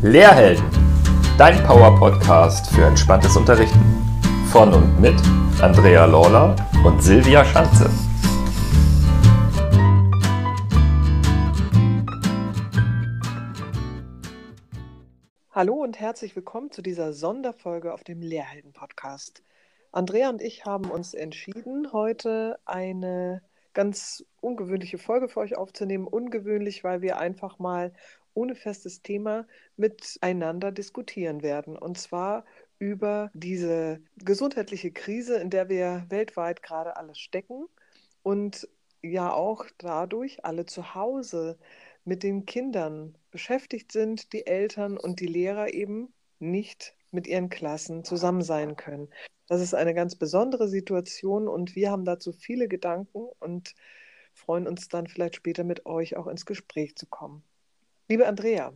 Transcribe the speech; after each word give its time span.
Lehrhelden, 0.00 0.64
dein 1.38 1.60
Power-Podcast 1.64 2.70
für 2.70 2.84
entspanntes 2.84 3.36
Unterrichten. 3.36 3.80
Von 4.52 4.72
und 4.72 5.00
mit 5.00 5.16
Andrea 5.60 6.04
Lawler 6.04 6.54
und 6.84 7.02
Silvia 7.02 7.44
Schanze. 7.44 7.90
Hallo 15.50 15.82
und 15.82 15.98
herzlich 15.98 16.36
willkommen 16.36 16.70
zu 16.70 16.80
dieser 16.80 17.12
Sonderfolge 17.12 17.92
auf 17.92 18.04
dem 18.04 18.22
Lehrhelden-Podcast. 18.22 19.42
Andrea 19.90 20.28
und 20.28 20.40
ich 20.40 20.64
haben 20.64 20.92
uns 20.92 21.12
entschieden, 21.12 21.92
heute 21.92 22.60
eine 22.66 23.42
ganz 23.74 24.24
ungewöhnliche 24.40 24.98
Folge 24.98 25.28
für 25.28 25.40
euch 25.40 25.56
aufzunehmen. 25.56 26.06
Ungewöhnlich, 26.06 26.84
weil 26.84 27.00
wir 27.00 27.18
einfach 27.18 27.58
mal 27.58 27.92
ohne 28.38 28.54
festes 28.54 29.02
Thema 29.02 29.46
miteinander 29.76 30.70
diskutieren 30.70 31.42
werden. 31.42 31.76
Und 31.76 31.98
zwar 31.98 32.44
über 32.78 33.30
diese 33.34 34.00
gesundheitliche 34.16 34.92
Krise, 34.92 35.38
in 35.38 35.50
der 35.50 35.68
wir 35.68 36.06
weltweit 36.08 36.62
gerade 36.62 36.96
alle 36.96 37.16
stecken 37.16 37.66
und 38.22 38.68
ja 39.02 39.32
auch 39.32 39.66
dadurch 39.78 40.44
alle 40.44 40.66
zu 40.66 40.94
Hause 40.94 41.58
mit 42.04 42.22
den 42.22 42.46
Kindern 42.46 43.18
beschäftigt 43.32 43.90
sind, 43.90 44.32
die 44.32 44.46
Eltern 44.46 44.96
und 44.96 45.18
die 45.18 45.26
Lehrer 45.26 45.74
eben 45.74 46.14
nicht 46.38 46.94
mit 47.10 47.26
ihren 47.26 47.48
Klassen 47.48 48.04
zusammen 48.04 48.42
sein 48.42 48.76
können. 48.76 49.08
Das 49.48 49.60
ist 49.60 49.74
eine 49.74 49.94
ganz 49.94 50.14
besondere 50.14 50.68
Situation 50.68 51.48
und 51.48 51.74
wir 51.74 51.90
haben 51.90 52.04
dazu 52.04 52.32
viele 52.32 52.68
Gedanken 52.68 53.26
und 53.40 53.74
freuen 54.32 54.68
uns 54.68 54.88
dann 54.88 55.08
vielleicht 55.08 55.36
später 55.36 55.64
mit 55.64 55.86
euch 55.86 56.16
auch 56.16 56.28
ins 56.28 56.46
Gespräch 56.46 56.94
zu 56.96 57.06
kommen. 57.06 57.42
Liebe 58.08 58.26
Andrea, 58.26 58.72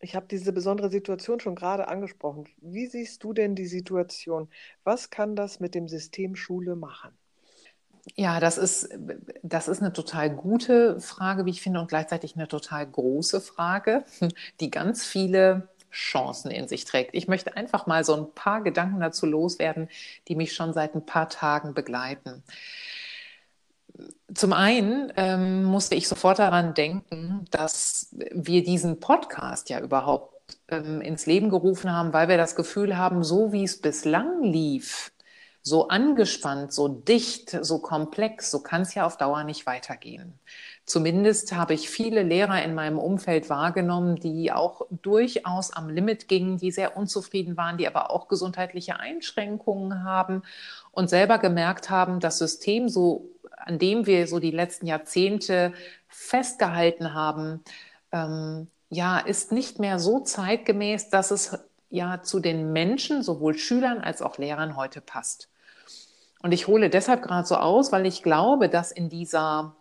ich 0.00 0.14
habe 0.14 0.26
diese 0.30 0.52
besondere 0.52 0.90
Situation 0.90 1.40
schon 1.40 1.56
gerade 1.56 1.88
angesprochen. 1.88 2.48
Wie 2.58 2.86
siehst 2.86 3.24
du 3.24 3.32
denn 3.32 3.56
die 3.56 3.66
Situation? 3.66 4.48
Was 4.84 5.10
kann 5.10 5.34
das 5.34 5.58
mit 5.58 5.74
dem 5.74 5.88
System 5.88 6.36
Schule 6.36 6.76
machen? 6.76 7.18
Ja, 8.14 8.38
das 8.38 8.58
ist, 8.58 8.88
das 9.42 9.66
ist 9.66 9.80
eine 9.80 9.92
total 9.92 10.30
gute 10.30 11.00
Frage, 11.00 11.46
wie 11.46 11.50
ich 11.50 11.62
finde, 11.62 11.80
und 11.80 11.88
gleichzeitig 11.88 12.36
eine 12.36 12.46
total 12.46 12.86
große 12.86 13.40
Frage, 13.40 14.04
die 14.60 14.70
ganz 14.70 15.04
viele 15.04 15.68
Chancen 15.90 16.50
in 16.50 16.68
sich 16.68 16.84
trägt. 16.84 17.14
Ich 17.14 17.26
möchte 17.26 17.56
einfach 17.56 17.86
mal 17.86 18.04
so 18.04 18.14
ein 18.14 18.32
paar 18.34 18.62
Gedanken 18.62 19.00
dazu 19.00 19.26
loswerden, 19.26 19.88
die 20.28 20.36
mich 20.36 20.52
schon 20.52 20.72
seit 20.72 20.94
ein 20.94 21.06
paar 21.06 21.28
Tagen 21.28 21.74
begleiten. 21.74 22.44
Zum 24.34 24.52
einen 24.52 25.12
ähm, 25.16 25.64
musste 25.64 25.94
ich 25.94 26.08
sofort 26.08 26.38
daran 26.38 26.74
denken, 26.74 27.44
dass 27.50 28.08
wir 28.32 28.62
diesen 28.64 29.00
Podcast 29.00 29.68
ja 29.68 29.80
überhaupt 29.80 30.32
ähm, 30.68 31.00
ins 31.00 31.26
Leben 31.26 31.50
gerufen 31.50 31.92
haben, 31.92 32.12
weil 32.12 32.28
wir 32.28 32.38
das 32.38 32.56
Gefühl 32.56 32.96
haben, 32.96 33.24
so 33.24 33.52
wie 33.52 33.64
es 33.64 33.80
bislang 33.80 34.42
lief, 34.42 35.12
so 35.62 35.88
angespannt, 35.88 36.72
so 36.72 36.88
dicht, 36.88 37.56
so 37.62 37.78
komplex, 37.78 38.50
so 38.50 38.60
kann 38.60 38.82
es 38.82 38.94
ja 38.94 39.06
auf 39.06 39.16
Dauer 39.16 39.44
nicht 39.44 39.64
weitergehen. 39.66 40.38
Zumindest 40.84 41.54
habe 41.54 41.74
ich 41.74 41.88
viele 41.88 42.24
Lehrer 42.24 42.64
in 42.64 42.74
meinem 42.74 42.98
Umfeld 42.98 43.48
wahrgenommen, 43.48 44.16
die 44.16 44.50
auch 44.50 44.82
durchaus 44.90 45.72
am 45.72 45.88
Limit 45.88 46.26
gingen, 46.26 46.58
die 46.58 46.72
sehr 46.72 46.96
unzufrieden 46.96 47.56
waren, 47.56 47.78
die 47.78 47.86
aber 47.86 48.10
auch 48.10 48.26
gesundheitliche 48.26 48.98
Einschränkungen 48.98 50.02
haben 50.02 50.42
und 50.90 51.08
selber 51.08 51.38
gemerkt 51.38 51.90
haben, 51.90 52.18
das 52.18 52.38
System, 52.38 52.88
so, 52.88 53.30
an 53.64 53.78
dem 53.78 54.06
wir 54.06 54.26
so 54.26 54.38
die 54.38 54.50
letzten 54.50 54.86
Jahrzehnte 54.86 55.72
festgehalten 56.08 57.14
haben, 57.14 57.62
ähm, 58.12 58.68
ja, 58.88 59.18
ist 59.18 59.52
nicht 59.52 59.78
mehr 59.78 59.98
so 59.98 60.20
zeitgemäß, 60.20 61.08
dass 61.08 61.30
es 61.30 61.58
ja 61.88 62.22
zu 62.22 62.40
den 62.40 62.72
Menschen, 62.72 63.22
sowohl 63.22 63.56
Schülern 63.56 63.98
als 64.00 64.22
auch 64.22 64.38
Lehrern 64.38 64.76
heute 64.76 65.00
passt. 65.00 65.48
Und 66.42 66.52
ich 66.52 66.66
hole 66.66 66.90
deshalb 66.90 67.22
gerade 67.22 67.46
so 67.46 67.56
aus, 67.56 67.92
weil 67.92 68.04
ich 68.06 68.22
glaube, 68.22 68.68
dass 68.68 68.92
in 68.92 69.08
dieser 69.08 69.76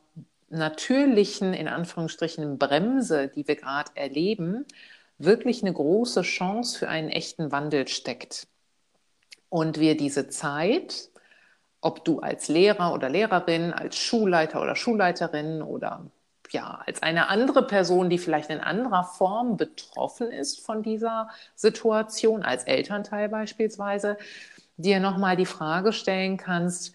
natürlichen, 0.49 1.53
in 1.53 1.67
Anführungsstrichen, 1.67 2.57
Bremse, 2.57 3.27
die 3.29 3.47
wir 3.47 3.55
gerade 3.55 3.91
erleben, 3.95 4.65
wirklich 5.17 5.63
eine 5.63 5.73
große 5.73 6.21
Chance 6.21 6.79
für 6.79 6.89
einen 6.89 7.09
echten 7.09 7.51
Wandel 7.51 7.87
steckt. 7.87 8.47
Und 9.49 9.79
wir 9.79 9.97
diese 9.97 10.29
Zeit, 10.29 11.10
ob 11.81 12.05
du 12.05 12.19
als 12.19 12.47
Lehrer 12.47 12.93
oder 12.93 13.09
Lehrerin, 13.09 13.73
als 13.73 13.97
Schulleiter 13.97 14.61
oder 14.61 14.75
Schulleiterin 14.75 15.61
oder 15.61 16.05
ja, 16.51 16.81
als 16.85 17.01
eine 17.01 17.29
andere 17.29 17.65
Person, 17.65 18.09
die 18.09 18.17
vielleicht 18.17 18.49
in 18.49 18.59
anderer 18.59 19.03
Form 19.03 19.57
betroffen 19.57 20.31
ist 20.31 20.65
von 20.65 20.83
dieser 20.83 21.29
Situation, 21.55 22.43
als 22.43 22.65
Elternteil 22.65 23.29
beispielsweise, 23.29 24.17
dir 24.77 24.99
nochmal 24.99 25.37
die 25.37 25.45
Frage 25.45 25.93
stellen 25.93 26.37
kannst, 26.37 26.93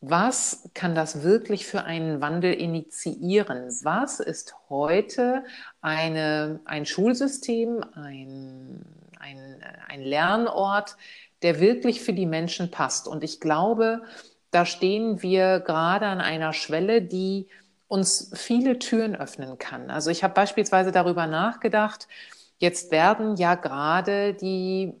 was 0.00 0.70
kann 0.74 0.94
das 0.94 1.24
wirklich 1.24 1.66
für 1.66 1.82
einen 1.82 2.20
Wandel 2.20 2.54
initiieren? 2.54 3.68
Was 3.82 4.20
ist 4.20 4.54
heute 4.68 5.44
eine, 5.80 6.60
ein 6.66 6.86
Schulsystem, 6.86 7.84
ein, 7.94 8.84
ein, 9.18 9.64
ein 9.88 10.02
Lernort, 10.02 10.96
der 11.42 11.60
wirklich 11.60 12.00
für 12.00 12.12
die 12.12 12.26
Menschen 12.26 12.70
passt? 12.70 13.08
Und 13.08 13.24
ich 13.24 13.40
glaube, 13.40 14.02
da 14.50 14.64
stehen 14.66 15.22
wir 15.22 15.60
gerade 15.60 16.06
an 16.06 16.20
einer 16.20 16.52
Schwelle, 16.52 17.02
die 17.02 17.48
uns 17.86 18.30
viele 18.34 18.78
Türen 18.78 19.16
öffnen 19.16 19.58
kann. 19.58 19.90
Also 19.90 20.10
ich 20.10 20.22
habe 20.22 20.34
beispielsweise 20.34 20.92
darüber 20.92 21.26
nachgedacht, 21.26 22.06
jetzt 22.58 22.90
werden 22.90 23.36
ja 23.36 23.54
gerade 23.54 24.34
die 24.34 24.94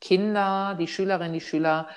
Kinder, 0.00 0.76
die 0.78 0.88
Schülerinnen, 0.88 1.32
die 1.32 1.40
Schüler 1.40 1.88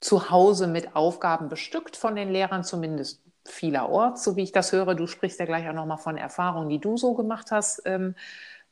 zu 0.00 0.30
Hause 0.30 0.66
mit 0.66 0.96
Aufgaben 0.96 1.48
bestückt 1.48 1.96
von 1.96 2.16
den 2.16 2.30
Lehrern, 2.30 2.64
zumindest 2.64 3.22
vielerorts, 3.44 4.24
so 4.24 4.36
wie 4.36 4.42
ich 4.42 4.52
das 4.52 4.72
höre. 4.72 4.94
Du 4.94 5.06
sprichst 5.06 5.38
ja 5.38 5.46
gleich 5.46 5.68
auch 5.68 5.74
nochmal 5.74 5.98
von 5.98 6.16
Erfahrungen, 6.16 6.68
die 6.68 6.80
du 6.80 6.96
so 6.96 7.14
gemacht 7.14 7.50
hast, 7.50 7.82
ähm, 7.84 8.14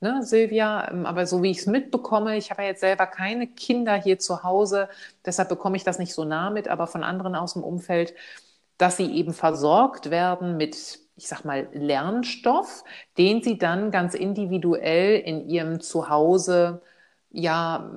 ne, 0.00 0.22
Silvia. 0.24 0.90
Ähm, 0.90 1.06
aber 1.06 1.26
so 1.26 1.42
wie 1.42 1.50
ich 1.50 1.58
es 1.58 1.66
mitbekomme, 1.66 2.36
ich 2.36 2.50
habe 2.50 2.62
ja 2.62 2.68
jetzt 2.68 2.80
selber 2.80 3.06
keine 3.06 3.46
Kinder 3.46 3.94
hier 3.96 4.18
zu 4.18 4.42
Hause, 4.42 4.88
deshalb 5.24 5.48
bekomme 5.48 5.76
ich 5.76 5.84
das 5.84 5.98
nicht 5.98 6.14
so 6.14 6.24
nah 6.24 6.50
mit, 6.50 6.68
aber 6.68 6.86
von 6.86 7.02
anderen 7.04 7.34
aus 7.36 7.54
dem 7.54 7.62
Umfeld, 7.64 8.14
dass 8.78 8.96
sie 8.96 9.12
eben 9.14 9.32
versorgt 9.34 10.10
werden 10.10 10.56
mit 10.56 10.98
ich 11.16 11.28
sag 11.28 11.44
mal, 11.44 11.68
Lernstoff, 11.74 12.82
den 13.18 13.42
sie 13.42 13.58
dann 13.58 13.90
ganz 13.90 14.14
individuell 14.14 15.18
in 15.20 15.48
ihrem 15.50 15.80
Zuhause 15.80 16.80
ja 17.30 17.90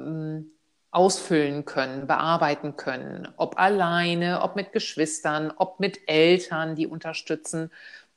ausfüllen 0.92 1.66
können, 1.66 2.06
bearbeiten 2.08 2.76
können, 2.76 3.28
ob 3.38 3.58
alleine, 3.60 4.42
ob 4.44 4.56
mit 4.56 4.74
Geschwistern, 4.74 5.52
ob 5.56 5.80
mit 5.80 6.08
Eltern, 6.08 6.76
die 6.76 6.86
unterstützen, 6.88 7.72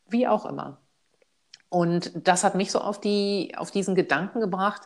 wie 0.09 0.29
auch 0.29 0.45
immer. 0.47 0.79
Und 1.69 2.13
das 2.15 2.45
hat 2.45 2.55
mich 2.55 2.71
so 2.71 2.81
auf, 2.81 3.01
die, 3.01 3.55
auf 3.57 3.71
diesen 3.71 3.95
Gedanken 3.95 4.41
gebracht, 4.41 4.83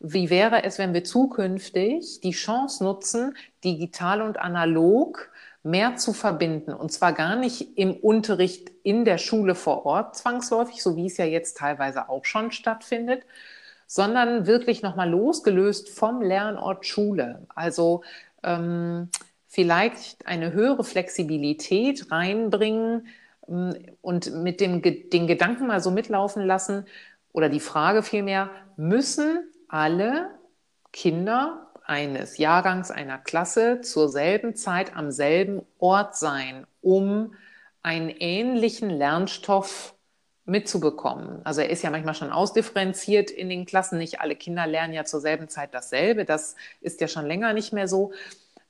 wie 0.00 0.30
wäre 0.30 0.62
es, 0.64 0.78
wenn 0.78 0.94
wir 0.94 1.04
zukünftig 1.04 2.20
die 2.20 2.30
Chance 2.30 2.84
nutzen, 2.84 3.36
digital 3.64 4.22
und 4.22 4.38
analog 4.38 5.30
mehr 5.62 5.96
zu 5.96 6.12
verbinden. 6.12 6.72
Und 6.72 6.92
zwar 6.92 7.12
gar 7.12 7.36
nicht 7.36 7.76
im 7.76 7.94
Unterricht 7.94 8.70
in 8.82 9.04
der 9.04 9.18
Schule 9.18 9.54
vor 9.54 9.86
Ort 9.86 10.16
zwangsläufig, 10.16 10.82
so 10.82 10.96
wie 10.96 11.06
es 11.06 11.16
ja 11.16 11.24
jetzt 11.24 11.56
teilweise 11.56 12.08
auch 12.08 12.24
schon 12.24 12.52
stattfindet, 12.52 13.24
sondern 13.86 14.46
wirklich 14.46 14.82
nochmal 14.82 15.10
losgelöst 15.10 15.88
vom 15.88 16.22
Lernort 16.22 16.86
Schule. 16.86 17.46
Also 17.54 18.02
ähm, 18.44 19.10
vielleicht 19.48 20.26
eine 20.26 20.52
höhere 20.52 20.84
Flexibilität 20.84 22.12
reinbringen 22.12 23.08
und 23.48 24.32
mit 24.34 24.60
dem 24.60 24.82
den 24.82 25.26
Gedanken 25.26 25.66
mal 25.66 25.80
so 25.80 25.90
mitlaufen 25.90 26.44
lassen 26.44 26.86
oder 27.32 27.48
die 27.48 27.60
Frage 27.60 28.02
vielmehr, 28.02 28.50
müssen 28.76 29.50
alle 29.68 30.30
Kinder 30.92 31.68
eines 31.84 32.36
Jahrgangs, 32.36 32.90
einer 32.90 33.18
Klasse 33.18 33.80
zur 33.80 34.08
selben 34.08 34.54
Zeit 34.54 34.94
am 34.94 35.10
selben 35.10 35.62
Ort 35.78 36.16
sein, 36.16 36.66
um 36.82 37.34
einen 37.82 38.10
ähnlichen 38.10 38.90
Lernstoff 38.90 39.94
mitzubekommen. 40.44 41.40
Also 41.44 41.60
er 41.60 41.70
ist 41.70 41.82
ja 41.82 41.90
manchmal 41.90 42.14
schon 42.14 42.30
ausdifferenziert 42.30 43.30
in 43.30 43.48
den 43.48 43.66
Klassen. 43.66 43.98
Nicht 43.98 44.20
alle 44.20 44.34
Kinder 44.34 44.66
lernen 44.66 44.94
ja 44.94 45.04
zur 45.04 45.20
selben 45.20 45.48
Zeit 45.48 45.74
dasselbe. 45.74 46.24
Das 46.24 46.56
ist 46.80 47.00
ja 47.00 47.08
schon 47.08 47.26
länger 47.26 47.52
nicht 47.52 47.72
mehr 47.72 47.86
so. 47.86 48.12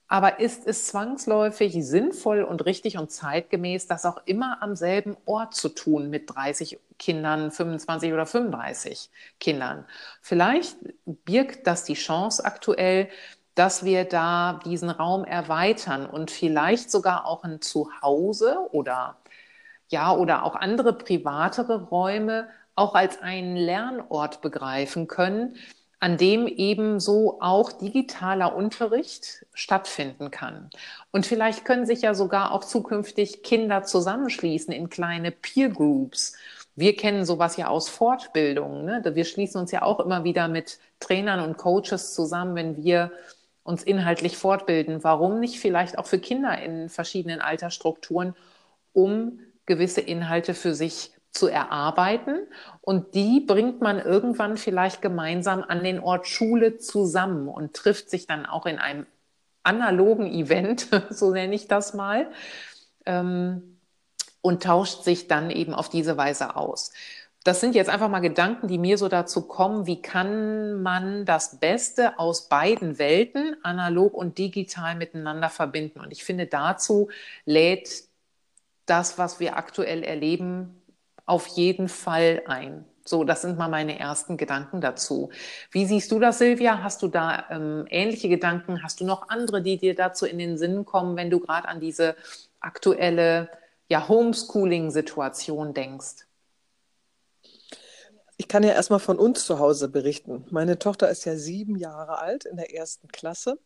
Aber 0.09 0.41
ist 0.41 0.67
es 0.67 0.87
zwangsläufig 0.87 1.75
sinnvoll 1.85 2.43
und 2.43 2.65
richtig 2.65 2.97
und 2.97 3.11
zeitgemäß, 3.11 3.87
das 3.87 4.07
auch 4.07 4.23
immer 4.25 4.63
am 4.63 4.75
selben 4.75 5.17
Ort 5.27 5.55
zu 5.55 5.69
tun 5.69 6.09
mit 6.09 6.35
30 6.35 6.79
Kindern, 6.99 7.51
25 7.51 8.13
oder 8.15 8.25
35 8.25 9.11
Kindern? 9.39 9.85
Vielleicht 10.23 10.77
birgt 11.05 11.67
das 11.67 11.85
die 11.85 11.95
Chance 11.95 12.45
aktuell, 12.45 13.09
dass 13.55 13.85
wir 13.85 14.05
da 14.05 14.61
diesen 14.65 14.89
Raum 14.89 15.25
erweitern 15.25 16.07
und 16.07 16.31
vielleicht 16.31 16.91
sogar 16.91 17.27
auch 17.27 17.45
ein 17.45 17.61
Zuhause 17.61 18.59
oder 18.73 19.19
ja, 19.89 20.13
oder 20.13 20.45
auch 20.45 20.55
andere 20.55 20.93
privatere 20.93 21.83
Räume 21.89 22.49
auch 22.75 22.95
als 22.95 23.21
einen 23.21 23.57
Lernort 23.57 24.41
begreifen 24.43 25.09
können, 25.09 25.57
an 26.01 26.17
dem 26.17 26.47
eben 26.47 27.01
so 27.01 27.39
auch 27.41 27.73
digitaler 27.73 28.55
Unterricht 28.55 29.47
stattfinden 29.53 30.31
kann. 30.31 30.71
Und 31.11 31.27
vielleicht 31.27 31.65
können 31.65 31.87
sich 31.87 32.03
ja 32.03 32.15
sogar 32.15 32.53
auch 32.53 32.65
zukünftig 32.65 33.43
Kinder 33.43 33.83
zusammenschließen 33.83 34.73
in 34.73 34.91
kleine 34.91 35.33
Peer 35.33 35.71
Groups. 35.71 36.35
Wir 36.77 36.95
kennen 36.95 37.25
sowas 37.25 37.57
ja 37.57 37.67
aus 37.67 37.89
Fortbildungen. 37.89 38.85
Ne? 38.85 39.03
Wir 39.15 39.25
schließen 39.25 39.61
uns 39.61 39.73
ja 39.73 39.83
auch 39.83 39.99
immer 39.99 40.23
wieder 40.23 40.47
mit 40.47 40.79
Trainern 41.01 41.41
und 41.41 41.57
Coaches 41.57 42.15
zusammen, 42.15 42.55
wenn 42.55 42.85
wir 42.85 43.11
uns 43.65 43.83
inhaltlich 43.83 44.37
fortbilden. 44.37 45.03
Warum 45.03 45.41
nicht 45.41 45.59
vielleicht 45.59 45.99
auch 45.99 46.07
für 46.07 46.21
Kinder 46.21 46.63
in 46.63 46.89
verschiedenen 46.89 47.41
Altersstrukturen, 47.41 48.37
um 48.93 49.41
gewisse 49.67 50.01
Inhalte 50.01 50.55
für 50.55 50.75
sich 50.75 51.11
zu 51.31 51.49
erarbeiten 51.49 52.47
und 52.81 53.15
die 53.15 53.41
bringt 53.41 53.81
man 53.81 53.99
irgendwann 53.99 54.57
vielleicht 54.57 55.03
gemeinsam 55.03 55.65
an 55.67 55.85
den 55.85 56.01
Ort 56.01 56.27
Schule 56.27 56.79
zusammen 56.79 57.49
und 57.49 57.75
trifft 57.75 58.11
sich 58.11 58.27
dann 58.27 58.47
auch 58.47 58.67
in 58.67 58.79
einem 58.79 59.07
analogen 59.63 60.27
Event, 60.27 60.89
so 61.11 61.31
nenne 61.31 61.55
ich 61.55 61.69
das 61.69 61.95
mal, 61.95 62.31
ähm, 63.07 63.79
und 64.41 64.63
tauscht 64.63 65.03
sich 65.03 65.29
dann 65.29 65.51
eben 65.51 65.75
auf 65.75 65.89
diese 65.89 66.17
Weise 66.17 66.57
aus. 66.57 66.93
Das 67.45 67.61
sind 67.61 67.75
jetzt 67.75 67.89
einfach 67.89 68.09
mal 68.09 68.21
Gedanken, 68.21 68.69
die 68.69 68.79
mir 68.79 68.99
so 68.99 69.09
dazu 69.09 69.43
kommen, 69.47 69.87
wie 69.87 70.03
kann 70.03 70.83
man 70.83 71.25
das 71.25 71.61
Beste 71.61 72.19
aus 72.19 72.49
beiden 72.49 72.99
Welten, 72.99 73.57
analog 73.63 74.15
und 74.15 74.39
digital, 74.39 74.97
miteinander 74.97 75.49
verbinden. 75.49 76.01
Und 76.01 76.11
ich 76.11 76.25
finde, 76.25 76.47
dazu 76.47 77.09
lädt 77.45 78.05
das, 78.87 79.19
was 79.19 79.41
wir 79.41 79.57
aktuell 79.57 80.03
erleben, 80.03 80.78
auf 81.29 81.47
jeden 81.47 81.89
Fall 81.89 82.43
ein. 82.47 82.85
So, 83.05 83.25
das 83.25 83.43
sind 83.43 83.59
mal 83.59 83.69
meine 83.69 83.99
ersten 83.99 84.37
Gedanken 84.37 84.81
dazu. 84.81 85.31
Wie 85.71 85.87
siehst 85.87 86.11
du 86.11 86.19
das, 86.19 86.39
Silvia? 86.39 86.83
Hast 86.83 87.03
du 87.03 87.09
da 87.09 87.45
ähm, 87.51 87.87
ähnliche 87.91 88.29
Gedanken? 88.29 88.83
Hast 88.83 89.01
du 89.01 89.05
noch 89.05 89.29
andere, 89.29 89.63
die 89.63 89.79
dir 89.79 89.95
dazu 89.95 90.27
in 90.27 90.39
den 90.39 90.59
Sinn 90.59 90.85
kommen, 90.85 91.17
wenn 91.17 91.31
du 91.31 91.41
gerade 91.41 91.69
an 91.69 91.81
diese 91.81 92.17
aktuelle 92.61 93.51
ja, 93.89 94.09
Homeschooling-Situation 94.09 95.75
denkst? 95.75 96.27
Ich 98.37 98.49
kann 98.49 98.63
ja 98.63 98.71
erstmal 98.71 99.01
von 99.01 99.19
uns 99.19 99.45
zu 99.45 99.59
Hause 99.59 99.89
berichten. 99.89 100.47
Meine 100.51 100.79
Tochter 100.79 101.11
ist 101.11 101.25
ja 101.25 101.37
sieben 101.37 101.77
Jahre 101.77 102.19
alt 102.19 102.45
in 102.45 102.57
der 102.57 102.75
ersten 102.75 103.09
Klasse. 103.09 103.59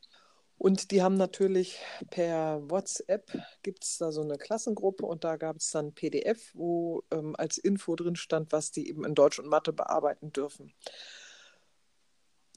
Und 0.62 0.92
die 0.92 1.02
haben 1.02 1.16
natürlich 1.16 1.80
per 2.10 2.62
WhatsApp 2.70 3.36
gibt 3.64 3.82
es 3.82 3.98
da 3.98 4.12
so 4.12 4.20
eine 4.20 4.38
Klassengruppe 4.38 5.04
und 5.04 5.24
da 5.24 5.34
gab 5.34 5.56
es 5.56 5.72
dann 5.72 5.92
PDF, 5.92 6.52
wo 6.54 7.02
ähm, 7.10 7.34
als 7.36 7.58
Info 7.58 7.96
drin 7.96 8.14
stand, 8.14 8.52
was 8.52 8.70
die 8.70 8.88
eben 8.88 9.04
in 9.04 9.16
Deutsch 9.16 9.40
und 9.40 9.48
Mathe 9.48 9.72
bearbeiten 9.72 10.32
dürfen. 10.32 10.72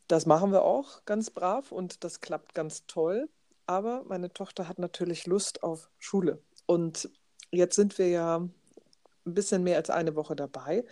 Das 0.08 0.28
machen 0.28 0.52
wir 0.52 0.62
auch 0.62 1.04
ganz 1.06 1.32
brav 1.32 1.72
und 1.72 2.04
das 2.04 2.22
klappt 2.22 2.54
ganz 2.54 2.86
toll. 2.86 3.28
Aber 3.66 4.04
meine 4.04 4.32
Tochter 4.32 4.68
hat 4.70 4.78
natürlich 4.78 5.26
Lust 5.26 5.64
auf 5.64 5.90
Schule. 5.98 6.44
Und 6.68 7.10
jetzt 7.50 7.76
sind 7.76 7.98
wir 7.98 8.10
ja 8.10 8.36
ein 8.38 8.54
bisschen 9.34 9.64
mehr 9.64 9.78
als 9.78 9.90
eine 9.90 10.16
Woche 10.16 10.36
dabei. 10.36 10.86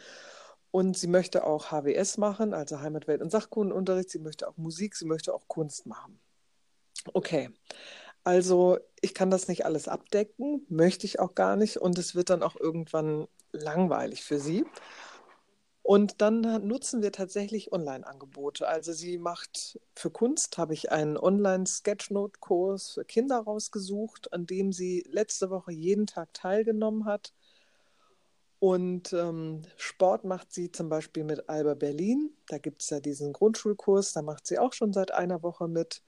Und 0.71 0.98
sie 0.98 1.06
möchte 1.06 1.45
auch 1.45 1.71
HWS 1.71 2.18
machen, 2.18 2.56
also 2.56 2.81
Heimat, 2.81 3.07
Welt 3.07 3.21
und 3.21 3.30
Sachkundenunterricht. 3.30 4.10
Sie 4.10 4.18
möchte 4.18 4.48
auch 4.50 4.57
Musik, 4.57 4.95
sie 4.95 5.06
möchte 5.06 5.31
auch 5.31 5.48
Kunst 5.48 5.86
machen. 5.86 6.19
Okay. 7.11 7.50
Also 8.23 8.77
ich 9.01 9.13
kann 9.13 9.29
das 9.29 9.47
nicht 9.47 9.65
alles 9.65 9.88
abdecken, 9.88 10.65
möchte 10.69 11.05
ich 11.05 11.19
auch 11.19 11.35
gar 11.35 11.57
nicht 11.57 11.77
und 11.77 11.97
es 11.97 12.15
wird 12.15 12.29
dann 12.29 12.41
auch 12.41 12.55
irgendwann 12.55 13.27
langweilig 13.51 14.23
für 14.23 14.39
sie. 14.39 14.65
Und 15.85 16.21
dann 16.21 16.65
nutzen 16.65 17.01
wir 17.01 17.11
tatsächlich 17.11 17.73
Online-Angebote. 17.73 18.65
Also 18.65 18.94
sie 18.94 19.17
macht 19.17 19.77
für 19.94 20.09
Kunst, 20.09 20.57
habe 20.57 20.73
ich 20.73 20.94
einen 20.94 21.17
Online-Sketchnote-Kurs 21.17 22.91
für 22.91 23.03
Kinder 23.03 23.39
rausgesucht, 23.39 24.31
an 24.31 24.45
dem 24.45 24.71
sie 24.71 25.03
letzte 25.09 25.50
Woche 25.50 25.73
jeden 25.73 26.07
Tag 26.07 26.33
teilgenommen 26.33 27.03
hat. 27.03 27.33
Und 28.59 29.11
ähm, 29.11 29.63
Sport 29.75 30.23
macht 30.23 30.53
sie 30.53 30.71
zum 30.71 30.88
Beispiel 30.88 31.25
mit 31.25 31.50
Alba 31.50 31.73
Berlin. 31.73 32.31
Da 32.47 32.59
gibt 32.59 32.81
es 32.81 32.89
ja 32.89 33.01
diesen 33.01 33.33
Grundschulkurs, 33.33 34.13
da 34.13 34.21
macht 34.21 34.47
sie 34.47 34.59
auch 34.59 34.71
schon 34.71 34.94
seit 34.94 35.11
einer 35.11 35.44
Woche 35.44 35.67
mit. 35.67 36.01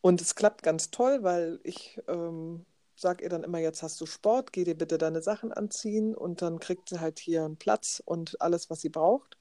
Und 0.00 0.20
es 0.20 0.34
klappt 0.34 0.62
ganz 0.62 0.90
toll, 0.90 1.22
weil 1.22 1.60
ich 1.62 2.00
ähm, 2.08 2.64
sage 2.96 3.24
ihr 3.24 3.30
dann 3.30 3.44
immer, 3.44 3.58
jetzt 3.58 3.82
hast 3.82 4.00
du 4.00 4.06
Sport, 4.06 4.52
geh 4.52 4.64
dir 4.64 4.76
bitte 4.76 4.98
deine 4.98 5.22
Sachen 5.22 5.52
anziehen 5.52 6.14
und 6.14 6.42
dann 6.42 6.58
kriegt 6.58 6.88
sie 6.88 7.00
halt 7.00 7.18
hier 7.18 7.44
einen 7.44 7.56
Platz 7.56 8.02
und 8.04 8.40
alles, 8.40 8.70
was 8.70 8.80
sie 8.80 8.88
braucht. 8.88 9.36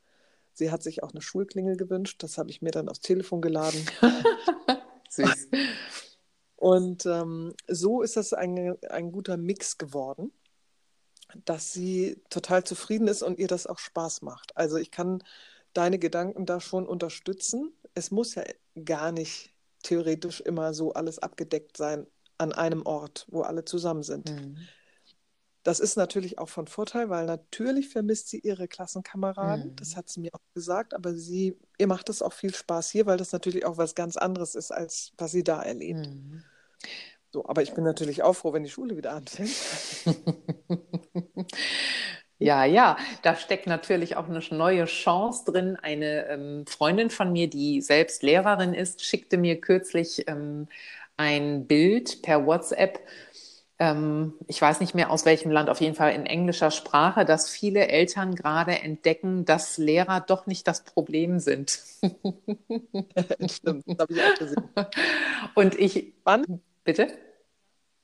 Sie 0.53 0.71
hat 0.71 0.83
sich 0.83 1.03
auch 1.03 1.11
eine 1.11 1.21
Schulklingel 1.21 1.77
gewünscht, 1.77 2.21
das 2.23 2.37
habe 2.37 2.49
ich 2.49 2.61
mir 2.61 2.71
dann 2.71 2.89
aufs 2.89 3.01
Telefon 3.01 3.41
geladen. 3.41 3.85
Süß. 5.09 5.49
Und 6.55 7.05
ähm, 7.05 7.53
so 7.67 8.01
ist 8.01 8.17
das 8.17 8.33
ein, 8.33 8.77
ein 8.89 9.11
guter 9.11 9.37
Mix 9.37 9.77
geworden, 9.77 10.31
dass 11.45 11.73
sie 11.73 12.21
total 12.29 12.63
zufrieden 12.63 13.07
ist 13.07 13.23
und 13.23 13.39
ihr 13.39 13.47
das 13.47 13.67
auch 13.67 13.79
Spaß 13.79 14.21
macht. 14.21 14.55
Also 14.57 14.77
ich 14.77 14.91
kann 14.91 15.23
deine 15.73 15.99
Gedanken 15.99 16.45
da 16.45 16.59
schon 16.61 16.87
unterstützen. 16.87 17.73
Es 17.93 18.11
muss 18.11 18.35
ja 18.35 18.43
gar 18.83 19.11
nicht 19.11 19.54
theoretisch 19.85 20.41
immer 20.41 20.73
so 20.73 20.93
alles 20.93 21.19
abgedeckt 21.19 21.77
sein 21.77 22.07
an 22.37 22.51
einem 22.51 22.85
Ort, 22.85 23.25
wo 23.29 23.41
alle 23.41 23.63
zusammen 23.63 24.03
sind. 24.03 24.29
Mhm. 24.29 24.57
Das 25.63 25.79
ist 25.79 25.95
natürlich 25.95 26.37
auch 26.37 26.49
von 26.49 26.67
Vorteil, 26.67 27.09
weil 27.09 27.25
natürlich 27.25 27.89
vermisst 27.89 28.29
sie 28.29 28.39
ihre 28.39 28.67
Klassenkameraden. 28.67 29.71
Mhm. 29.71 29.75
Das 29.77 29.95
hat 29.95 30.09
sie 30.09 30.19
mir 30.19 30.33
auch 30.33 30.53
gesagt, 30.53 30.93
aber 30.93 31.15
sie, 31.15 31.57
ihr 31.79 31.87
macht 31.87 32.09
es 32.09 32.21
auch 32.21 32.33
viel 32.33 32.53
Spaß 32.53 32.91
hier, 32.91 33.05
weil 33.05 33.17
das 33.17 33.31
natürlich 33.31 33.65
auch 33.65 33.77
was 33.77 33.95
ganz 33.95 34.17
anderes 34.17 34.53
ist, 34.53 34.71
als 34.71 35.13
was 35.17 35.31
sie 35.31 35.43
da 35.43 35.63
erlebt. 35.63 36.07
Mhm. 36.07 36.43
So, 37.31 37.45
aber 37.47 37.63
ich 37.63 37.73
bin 37.73 37.83
natürlich 37.83 38.21
auch 38.21 38.33
froh, 38.33 38.53
wenn 38.53 38.63
die 38.63 38.69
Schule 38.69 38.95
wieder 38.95 39.13
anfängt. 39.13 39.55
Ja, 42.45 42.63
ja, 42.63 42.95
da 43.23 43.35
steckt 43.35 43.65
natürlich 43.65 44.17
auch 44.17 44.29
eine 44.29 44.39
neue 44.51 44.85
Chance 44.85 45.45
drin. 45.51 45.77
Eine 45.81 46.27
ähm, 46.27 46.65
Freundin 46.67 47.09
von 47.09 47.31
mir, 47.31 47.49
die 47.49 47.81
selbst 47.81 48.21
Lehrerin 48.21 48.75
ist, 48.75 49.03
schickte 49.03 49.37
mir 49.37 49.59
kürzlich 49.59 50.27
ähm, 50.27 50.67
ein 51.17 51.65
Bild 51.65 52.21
per 52.21 52.45
WhatsApp. 52.45 52.99
Ähm, 53.79 54.33
ich 54.47 54.61
weiß 54.61 54.79
nicht 54.79 54.93
mehr 54.93 55.09
aus 55.09 55.25
welchem 55.25 55.49
Land, 55.49 55.69
auf 55.71 55.81
jeden 55.81 55.95
Fall 55.95 56.13
in 56.13 56.27
englischer 56.27 56.69
Sprache, 56.69 57.25
dass 57.25 57.49
viele 57.49 57.87
Eltern 57.87 58.35
gerade 58.35 58.73
entdecken, 58.79 59.45
dass 59.45 59.79
Lehrer 59.79 60.21
doch 60.21 60.45
nicht 60.45 60.67
das 60.67 60.83
Problem 60.83 61.39
sind. 61.39 61.79
Stimmt, 63.49 63.85
das 63.87 63.97
habe 63.99 64.13
ich 64.13 64.23
auch 64.23 64.35
gesehen. 64.35 64.69
Und 65.55 65.75
ich. 65.79 66.13
Wann? 66.23 66.45
Bitte? 66.83 67.07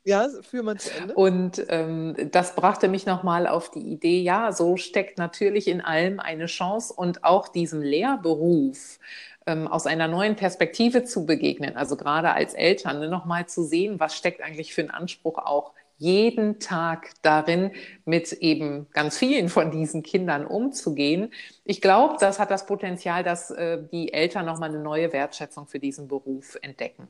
Ja, 0.04 0.28
führ 0.42 0.64
mal 0.64 0.78
zu 0.78 0.92
Ende. 0.92 1.14
Und 1.14 1.64
ähm, 1.70 2.16
das 2.32 2.56
brachte 2.56 2.88
mich 2.88 3.06
nochmal 3.06 3.46
auf 3.48 3.70
die 3.70 3.80
Idee, 3.80 4.22
ja, 4.22 4.52
so 4.52 4.76
steckt 4.78 5.18
natürlich 5.18 5.68
in 5.68 5.82
allem 5.82 6.20
eine 6.20 6.48
Chance 6.48 6.94
und 6.94 7.24
auch 7.24 7.48
diesem 7.48 7.82
Lehrberuf 7.82 9.00
ähm, 9.46 9.68
aus 9.68 9.86
einer 9.86 10.08
neuen 10.08 10.36
Perspektive 10.36 11.04
zu 11.04 11.26
begegnen, 11.26 11.76
also 11.76 11.98
gerade 11.98 12.34
als 12.34 12.54
Eltern, 12.54 13.00
ne, 13.00 13.10
nochmal 13.10 13.46
zu 13.48 13.64
sehen, 13.64 14.00
was 14.00 14.16
steckt 14.16 14.42
eigentlich 14.42 14.74
für 14.74 14.82
einen 14.82 14.92
Anspruch 14.92 15.38
auch 15.38 15.74
jeden 15.98 16.60
Tag 16.60 17.12
darin, 17.22 17.72
mit 18.06 18.34
eben 18.34 18.88
ganz 18.92 19.20
vielen 19.20 19.50
von 19.50 19.70
diesen 19.70 20.02
Kindern 20.02 20.48
umzugehen. 20.48 21.32
Ich 21.64 21.80
glaube, 21.80 22.16
das 22.20 22.40
hat 22.40 22.50
das 22.50 22.66
Potenzial, 22.66 23.24
dass 23.24 23.52
äh, 23.52 23.84
die 23.92 24.12
Eltern 24.12 24.48
nochmal 24.48 24.70
eine 24.70 24.80
neue 24.80 25.14
Wertschätzung 25.14 25.68
für 25.68 25.78
diesen 25.80 26.08
Beruf 26.08 26.58
entdecken. 26.64 27.08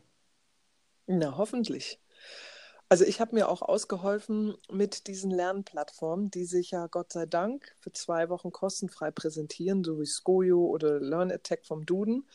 Na, 1.07 1.37
hoffentlich. 1.37 1.99
Also 2.91 3.05
ich 3.05 3.21
habe 3.21 3.35
mir 3.35 3.47
auch 3.47 3.61
ausgeholfen 3.61 4.53
mit 4.69 5.07
diesen 5.07 5.31
Lernplattformen, 5.31 6.29
die 6.29 6.43
sich 6.43 6.71
ja 6.71 6.87
Gott 6.87 7.13
sei 7.13 7.25
Dank 7.25 7.73
für 7.79 7.93
zwei 7.93 8.27
Wochen 8.27 8.51
kostenfrei 8.51 9.11
präsentieren, 9.11 9.85
so 9.85 10.01
wie 10.01 10.05
Skojo 10.05 10.65
oder 10.65 10.99
Learn 10.99 11.31
Attack 11.31 11.65
vom 11.65 11.85
Duden. 11.85 12.27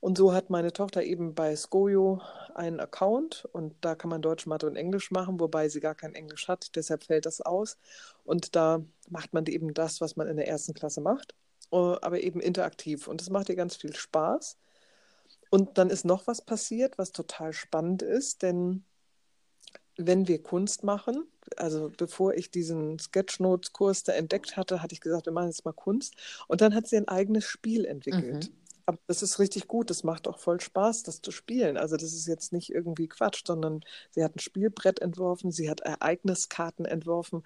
Und 0.00 0.18
so 0.18 0.32
hat 0.32 0.50
meine 0.50 0.72
Tochter 0.72 1.04
eben 1.04 1.36
bei 1.36 1.54
Skojo 1.54 2.20
einen 2.56 2.80
Account 2.80 3.48
und 3.52 3.76
da 3.80 3.94
kann 3.94 4.10
man 4.10 4.22
Deutsch, 4.22 4.44
Mathe 4.46 4.66
und 4.66 4.74
Englisch 4.74 5.12
machen, 5.12 5.38
wobei 5.38 5.68
sie 5.68 5.78
gar 5.78 5.94
kein 5.94 6.16
Englisch 6.16 6.48
hat, 6.48 6.74
deshalb 6.74 7.04
fällt 7.04 7.24
das 7.24 7.40
aus. 7.40 7.78
Und 8.24 8.56
da 8.56 8.82
macht 9.08 9.32
man 9.34 9.46
eben 9.46 9.72
das, 9.72 10.00
was 10.00 10.16
man 10.16 10.26
in 10.26 10.36
der 10.36 10.48
ersten 10.48 10.74
Klasse 10.74 11.00
macht, 11.00 11.36
äh, 11.70 11.76
aber 11.76 12.20
eben 12.22 12.40
interaktiv. 12.40 13.06
Und 13.06 13.20
das 13.20 13.30
macht 13.30 13.48
ihr 13.48 13.54
ganz 13.54 13.76
viel 13.76 13.94
Spaß. 13.94 14.58
Und 15.50 15.78
dann 15.78 15.90
ist 15.90 16.04
noch 16.04 16.26
was 16.26 16.42
passiert, 16.42 16.98
was 16.98 17.12
total 17.12 17.52
spannend 17.52 18.02
ist, 18.02 18.42
denn 18.42 18.84
wenn 19.96 20.28
wir 20.28 20.42
Kunst 20.42 20.84
machen, 20.84 21.26
also 21.56 21.90
bevor 21.96 22.34
ich 22.34 22.50
diesen 22.50 22.98
Sketchnotes-Kurs 22.98 24.04
da 24.04 24.12
entdeckt 24.12 24.56
hatte, 24.56 24.82
hatte 24.82 24.94
ich 24.94 25.00
gesagt, 25.00 25.26
wir 25.26 25.32
machen 25.32 25.48
jetzt 25.48 25.64
mal 25.64 25.72
Kunst. 25.72 26.14
Und 26.48 26.60
dann 26.60 26.74
hat 26.74 26.86
sie 26.86 26.96
ein 26.96 27.08
eigenes 27.08 27.44
Spiel 27.44 27.84
entwickelt. 27.84 28.50
Mhm. 28.50 28.56
Aber 28.86 28.98
das 29.06 29.22
ist 29.22 29.38
richtig 29.38 29.68
gut, 29.68 29.90
das 29.90 30.02
macht 30.02 30.26
auch 30.26 30.38
voll 30.38 30.60
Spaß, 30.60 31.04
das 31.04 31.22
zu 31.22 31.30
spielen. 31.30 31.76
Also 31.76 31.96
das 31.96 32.12
ist 32.12 32.26
jetzt 32.26 32.52
nicht 32.52 32.70
irgendwie 32.70 33.08
Quatsch, 33.08 33.42
sondern 33.46 33.82
sie 34.10 34.24
hat 34.24 34.34
ein 34.34 34.40
Spielbrett 34.40 35.00
entworfen, 35.00 35.52
sie 35.52 35.70
hat 35.70 35.80
Ereigniskarten 35.80 36.86
entworfen. 36.86 37.44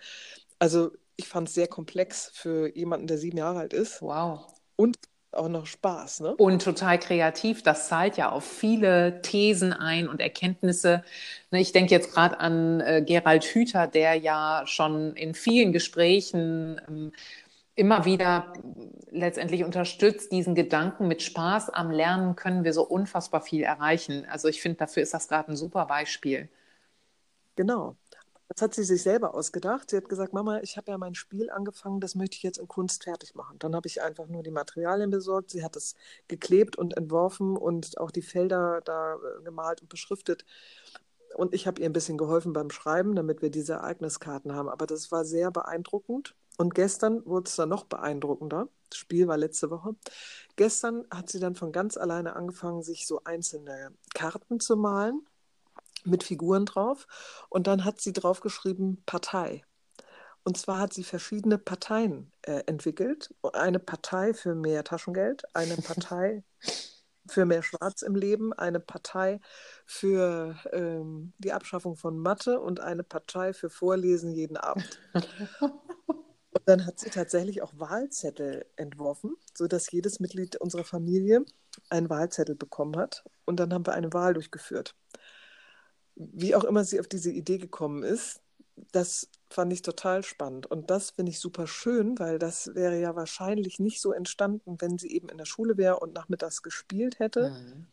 Also 0.59 0.93
ich 1.17 1.29
fand 1.29 1.49
es 1.49 1.55
sehr 1.55 1.69
komplex 1.69 2.31
für 2.33 2.75
jemanden, 2.75 3.07
der 3.07 3.19
sieben 3.19 3.37
Jahre 3.37 3.59
alt 3.61 3.73
ist. 3.73 4.01
Wow. 4.01 4.47
Und 4.77 4.97
auch 5.37 5.49
noch 5.49 5.67
Spaß, 5.67 6.21
ne? 6.21 6.35
Und 6.37 6.63
total 6.63 6.99
kreativ. 6.99 7.63
Das 7.63 7.89
zahlt 7.89 8.17
ja 8.17 8.31
auf 8.31 8.45
viele 8.45 9.21
Thesen 9.23 9.73
ein 9.73 10.09
und 10.09 10.21
Erkenntnisse. 10.21 11.05
Ne, 11.51 11.61
ich 11.61 11.73
denke 11.73 11.93
jetzt 11.95 12.13
gerade 12.13 12.41
an 12.41 12.81
äh, 12.81 13.03
Gerald 13.07 13.45
Hüther, 13.45 13.87
der 13.87 14.15
ja 14.15 14.63
schon 14.67 15.15
in 15.17 15.35
vielen 15.35 15.73
Gesprächen 15.73 16.81
ähm, 16.89 17.13
immer 17.77 18.05
wieder 18.05 18.53
letztendlich 19.11 19.65
unterstützt, 19.65 20.33
diesen 20.33 20.55
Gedanken 20.55 21.09
mit 21.09 21.23
Spaß 21.23 21.71
am 21.71 21.91
Lernen 21.91 22.37
können 22.37 22.65
wir 22.65 22.73
so 22.73 22.83
unfassbar 22.83 23.41
viel 23.41 23.63
erreichen. 23.63 24.27
Also 24.31 24.49
ich 24.49 24.61
finde, 24.61 24.79
dafür 24.79 25.03
ist 25.03 25.15
das 25.15 25.29
gerade 25.29 25.53
ein 25.53 25.57
super 25.57 25.87
Beispiel. 25.87 26.49
Genau. 27.57 27.97
Das 28.49 28.61
hat 28.61 28.75
sie 28.75 28.85
sich 28.85 29.03
selber 29.03 29.35
ausgedacht. 29.35 29.91
Sie 29.91 29.97
hat 29.97 30.09
gesagt, 30.09 30.35
Mama, 30.35 30.61
ich 30.61 30.77
habe 30.77 30.91
ja 30.91 30.99
mein 30.99 31.15
Spiel 31.15 31.51
angefangen, 31.51 32.01
das 32.01 32.15
möchte 32.15 32.37
ich 32.37 32.43
jetzt 32.43 32.59
in 32.59 32.69
Kunst 32.69 33.05
fertig 33.05 33.35
machen. 33.35 33.59
Dann 33.59 33.75
habe 33.75 33.89
ich 33.89 34.03
einfach 34.03 34.27
nur 34.27 34.43
die 34.43 34.51
Materialien 34.51 35.11
besorgt. 35.11 35.51
Sie 35.51 35.65
hat 35.65 35.77
es 35.77 35.95
geklebt 36.29 36.77
und 36.77 36.97
entworfen 36.97 37.57
und 37.57 37.99
auch 37.99 38.11
die 38.11 38.23
Felder 38.23 38.83
da 38.85 39.15
äh, 39.15 39.43
gemalt 39.43 39.81
und 39.81 39.89
beschriftet. 39.89 40.45
Und 41.35 41.55
ich 41.55 41.67
habe 41.67 41.81
ihr 41.81 41.87
ein 41.89 41.93
bisschen 41.93 42.19
geholfen 42.19 42.53
beim 42.53 42.71
Schreiben, 42.71 43.17
damit 43.17 43.43
wir 43.43 43.51
diese 43.51 43.75
Ereigniskarten 43.75 44.55
haben. 44.55 44.69
Aber 44.69 44.87
das 44.87 45.11
war 45.11 45.25
sehr 45.25 45.51
beeindruckend. 45.51 46.35
Und 46.57 46.75
gestern 46.75 47.25
wurde 47.27 47.49
es 47.49 47.57
dann 47.57 47.71
noch 47.71 47.85
beeindruckender. 47.85 48.69
Das 48.91 48.99
Spiel 48.99 49.27
war 49.27 49.37
letzte 49.37 49.71
Woche. 49.71 49.97
Gestern 50.55 51.05
hat 51.11 51.29
sie 51.29 51.41
dann 51.41 51.57
von 51.57 51.73
ganz 51.73 51.97
alleine 51.97 52.37
angefangen, 52.37 52.83
sich 52.83 53.07
so 53.07 53.23
einzelne 53.25 53.93
Karten 54.15 54.61
zu 54.61 54.77
malen 54.77 55.27
mit 56.05 56.23
Figuren 56.23 56.67
drauf. 56.67 57.07
Und 57.49 57.67
dann 57.67 57.85
hat 57.85 58.01
sie 58.01 58.13
draufgeschrieben 58.13 59.03
Partei. 59.07 59.65
Und 60.45 60.59
zwar 60.59 60.79
hat 60.79 60.93
sie 60.93 61.05
verschiedene 61.05 61.59
Parteien 61.59 62.31
äh, 62.43 62.63
entwickelt. 62.67 63.35
Eine 63.55 63.79
Partei 63.79 64.35
für 64.35 64.55
mehr 64.55 64.85
Taschengeld, 64.85 65.45
eine 65.55 65.77
Partei 65.77 66.45
für 67.27 67.47
mehr 67.47 67.63
Schwarz 67.63 68.03
im 68.03 68.15
Leben, 68.15 68.53
eine 68.53 68.81
Partei 68.81 69.41
für 69.87 70.57
ähm, 70.73 71.33
die 71.39 71.53
Abschaffung 71.53 71.97
von 71.97 72.19
Mathe 72.19 72.61
und 72.61 72.81
eine 72.81 73.03
Partei 73.03 73.55
für 73.55 73.71
Vorlesen 73.71 74.33
jeden 74.33 74.59
Abend. 74.59 75.01
Und 76.57 76.69
dann 76.69 76.87
hat 76.87 77.01
sie 77.01 77.11
tatsächlich 77.11 77.63
auch 77.63 77.73
Wahlzettel 77.77 78.65
entworfen, 78.77 79.35
sodass 79.55 79.91
jedes 79.91 80.21
Mitglied 80.21 80.55
unserer 80.57 80.85
Familie 80.85 81.45
einen 81.91 82.09
Wahlzettel 82.09 82.55
bekommen 82.55 82.97
hat. 82.97 83.25
Und 83.45 83.59
dann 83.59 83.75
haben 83.75 83.85
wir 83.85 83.93
eine 83.93 84.13
Wahl 84.13 84.35
durchgeführt 84.35 84.95
wie 86.17 86.55
auch 86.55 86.65
immer 86.65 86.85
sie 86.85 87.01
auf 87.01 87.09
diese 87.09 87.31
Idee 87.31 87.59
gekommen 87.59 88.03
ist, 88.03 88.41
das 88.93 89.29
fand 89.51 89.73
ich 89.73 89.83
total 89.83 90.25
spannend. 90.25 90.67
Und 90.67 90.91
das 90.91 91.11
finde 91.11 91.31
ich 91.31 91.39
super 91.39 91.67
schön, 91.67 92.19
weil 92.19 92.39
das 92.39 92.75
wäre 92.75 93.01
ja 93.01 93.15
wahrscheinlich 93.15 93.79
nicht 93.79 94.01
so 94.01 94.13
entstanden, 94.13 94.77
wenn 94.81 94.99
sie 94.99 95.13
eben 95.13 95.29
in 95.29 95.39
der 95.39 95.45
Schule 95.45 95.77
wäre 95.77 96.01
und 96.01 96.15
nachmittags 96.15 96.63
gespielt 96.63 97.19
hätte. 97.19 97.51
Mhm. 97.51 97.87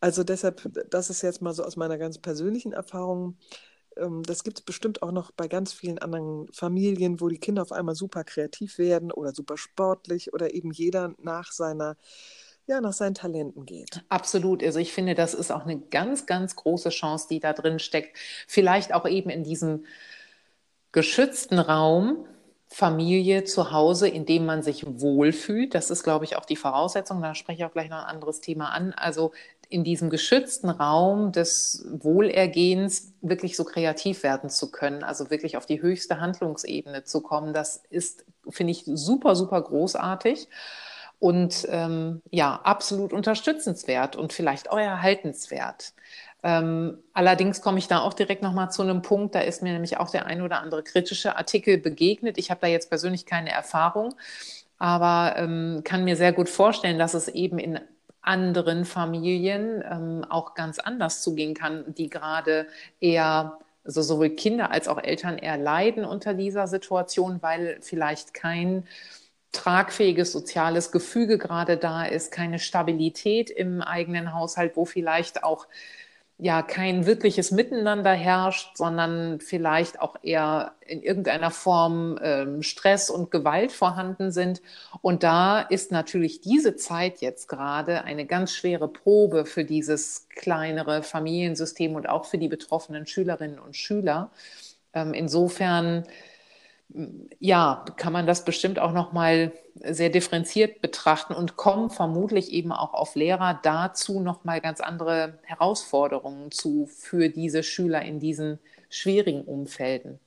Also 0.00 0.24
deshalb, 0.24 0.68
das 0.90 1.10
ist 1.10 1.22
jetzt 1.22 1.42
mal 1.42 1.52
so 1.52 1.62
aus 1.62 1.76
meiner 1.76 1.98
ganz 1.98 2.18
persönlichen 2.18 2.72
Erfahrung. 2.72 3.36
Ähm, 3.96 4.22
das 4.22 4.42
gibt 4.44 4.58
es 4.58 4.64
bestimmt 4.64 5.02
auch 5.02 5.12
noch 5.12 5.30
bei 5.30 5.46
ganz 5.46 5.72
vielen 5.72 5.98
anderen 5.98 6.48
Familien, 6.52 7.20
wo 7.20 7.28
die 7.28 7.38
Kinder 7.38 7.62
auf 7.62 7.72
einmal 7.72 7.94
super 7.94 8.24
kreativ 8.24 8.78
werden 8.78 9.12
oder 9.12 9.32
super 9.32 9.56
sportlich 9.58 10.32
oder 10.32 10.54
eben 10.54 10.72
jeder 10.72 11.14
nach 11.18 11.52
seiner 11.52 11.96
ja, 12.66 12.80
nach 12.80 12.92
seinen 12.92 13.14
Talenten 13.14 13.66
geht. 13.66 14.04
Absolut. 14.08 14.62
Also 14.62 14.78
ich 14.78 14.92
finde, 14.92 15.14
das 15.14 15.34
ist 15.34 15.50
auch 15.50 15.64
eine 15.64 15.78
ganz, 15.78 16.26
ganz 16.26 16.56
große 16.56 16.90
Chance, 16.90 17.26
die 17.28 17.40
da 17.40 17.52
drin 17.52 17.78
steckt. 17.78 18.16
Vielleicht 18.46 18.94
auch 18.94 19.08
eben 19.08 19.30
in 19.30 19.42
diesem 19.42 19.84
geschützten 20.92 21.58
Raum, 21.58 22.26
Familie 22.72 23.42
zu 23.42 23.72
Hause, 23.72 24.06
in 24.08 24.26
dem 24.26 24.46
man 24.46 24.62
sich 24.62 24.84
wohlfühlt. 24.86 25.74
Das 25.74 25.90
ist, 25.90 26.04
glaube 26.04 26.24
ich, 26.24 26.36
auch 26.36 26.44
die 26.44 26.54
Voraussetzung. 26.54 27.20
Da 27.20 27.34
spreche 27.34 27.62
ich 27.62 27.64
auch 27.64 27.72
gleich 27.72 27.90
noch 27.90 27.98
ein 27.98 28.04
anderes 28.04 28.40
Thema 28.40 28.70
an. 28.70 28.92
Also 28.92 29.32
in 29.68 29.82
diesem 29.82 30.08
geschützten 30.08 30.70
Raum 30.70 31.32
des 31.32 31.84
Wohlergehens 31.90 33.12
wirklich 33.22 33.56
so 33.56 33.64
kreativ 33.64 34.22
werden 34.22 34.50
zu 34.50 34.70
können, 34.70 35.02
also 35.04 35.30
wirklich 35.30 35.56
auf 35.56 35.66
die 35.66 35.82
höchste 35.82 36.20
Handlungsebene 36.20 37.04
zu 37.04 37.20
kommen, 37.20 37.54
das 37.54 37.82
ist, 37.88 38.24
finde 38.48 38.72
ich, 38.72 38.84
super, 38.86 39.36
super 39.36 39.62
großartig 39.62 40.48
und 41.20 41.68
ähm, 41.70 42.22
ja, 42.30 42.60
absolut 42.64 43.12
unterstützenswert 43.12 44.16
und 44.16 44.32
vielleicht 44.32 44.70
auch 44.70 44.78
erhaltenswert. 44.78 45.92
Ähm, 46.42 46.98
allerdings 47.12 47.60
komme 47.60 47.78
ich 47.78 47.86
da 47.86 48.00
auch 48.00 48.14
direkt 48.14 48.42
nochmal 48.42 48.72
zu 48.72 48.82
einem 48.82 49.02
Punkt, 49.02 49.34
da 49.34 49.40
ist 49.40 49.62
mir 49.62 49.74
nämlich 49.74 49.98
auch 49.98 50.10
der 50.10 50.24
ein 50.24 50.40
oder 50.40 50.60
andere 50.60 50.82
kritische 50.82 51.36
Artikel 51.36 51.76
begegnet. 51.76 52.38
Ich 52.38 52.50
habe 52.50 52.62
da 52.62 52.66
jetzt 52.66 52.88
persönlich 52.88 53.26
keine 53.26 53.50
Erfahrung, 53.50 54.14
aber 54.78 55.34
ähm, 55.36 55.82
kann 55.84 56.04
mir 56.04 56.16
sehr 56.16 56.32
gut 56.32 56.48
vorstellen, 56.48 56.98
dass 56.98 57.12
es 57.12 57.28
eben 57.28 57.58
in 57.58 57.78
anderen 58.22 58.86
Familien 58.86 59.84
ähm, 59.90 60.24
auch 60.28 60.54
ganz 60.54 60.78
anders 60.78 61.20
zugehen 61.20 61.54
kann, 61.54 61.84
die 61.94 62.08
gerade 62.08 62.66
eher 63.00 63.58
also 63.84 64.02
sowohl 64.02 64.30
Kinder 64.30 64.70
als 64.70 64.88
auch 64.88 65.02
Eltern 65.02 65.38
eher 65.38 65.56
leiden 65.56 66.04
unter 66.04 66.34
dieser 66.34 66.66
Situation, 66.66 67.42
weil 67.42 67.78
vielleicht 67.80 68.34
kein 68.34 68.86
tragfähiges 69.52 70.32
soziales 70.32 70.92
Gefüge 70.92 71.38
gerade 71.38 71.76
da 71.76 72.04
ist, 72.04 72.32
keine 72.32 72.58
Stabilität 72.58 73.50
im 73.50 73.82
eigenen 73.82 74.32
Haushalt, 74.32 74.76
wo 74.76 74.84
vielleicht 74.84 75.44
auch 75.44 75.66
ja 76.40 76.62
kein 76.62 77.04
wirkliches 77.04 77.50
Miteinander 77.50 78.12
herrscht, 78.12 78.76
sondern 78.76 79.40
vielleicht 79.40 80.00
auch 80.00 80.16
eher 80.22 80.72
in 80.86 81.02
irgendeiner 81.02 81.50
Form 81.50 82.18
ähm, 82.22 82.62
Stress 82.62 83.10
und 83.10 83.30
Gewalt 83.30 83.72
vorhanden 83.72 84.32
sind. 84.32 84.62
Und 85.02 85.22
da 85.22 85.60
ist 85.60 85.92
natürlich 85.92 86.40
diese 86.40 86.76
Zeit 86.76 87.20
jetzt 87.20 87.46
gerade 87.48 88.04
eine 88.04 88.24
ganz 88.24 88.52
schwere 88.52 88.88
Probe 88.88 89.44
für 89.44 89.64
dieses 89.64 90.28
kleinere 90.34 91.02
Familiensystem 91.02 91.94
und 91.94 92.08
auch 92.08 92.24
für 92.24 92.38
die 92.38 92.48
betroffenen 92.48 93.06
Schülerinnen 93.06 93.58
und 93.58 93.76
Schüler. 93.76 94.30
Ähm, 94.94 95.12
insofern 95.12 96.04
ja, 97.38 97.84
kann 97.96 98.12
man 98.12 98.26
das 98.26 98.44
bestimmt 98.44 98.78
auch 98.78 98.92
noch 98.92 99.12
mal 99.12 99.52
sehr 99.74 100.10
differenziert 100.10 100.80
betrachten 100.82 101.34
und 101.34 101.56
kommen 101.56 101.90
vermutlich 101.90 102.52
eben 102.52 102.72
auch 102.72 102.94
auf 102.94 103.14
Lehrer 103.14 103.60
dazu 103.62 104.20
noch 104.20 104.44
mal 104.44 104.60
ganz 104.60 104.80
andere 104.80 105.38
Herausforderungen 105.44 106.50
zu 106.50 106.86
für 106.86 107.28
diese 107.28 107.62
Schüler 107.62 108.02
in 108.02 108.18
diesen 108.20 108.58
schwierigen 108.88 109.42
Umfelden. 109.44 110.18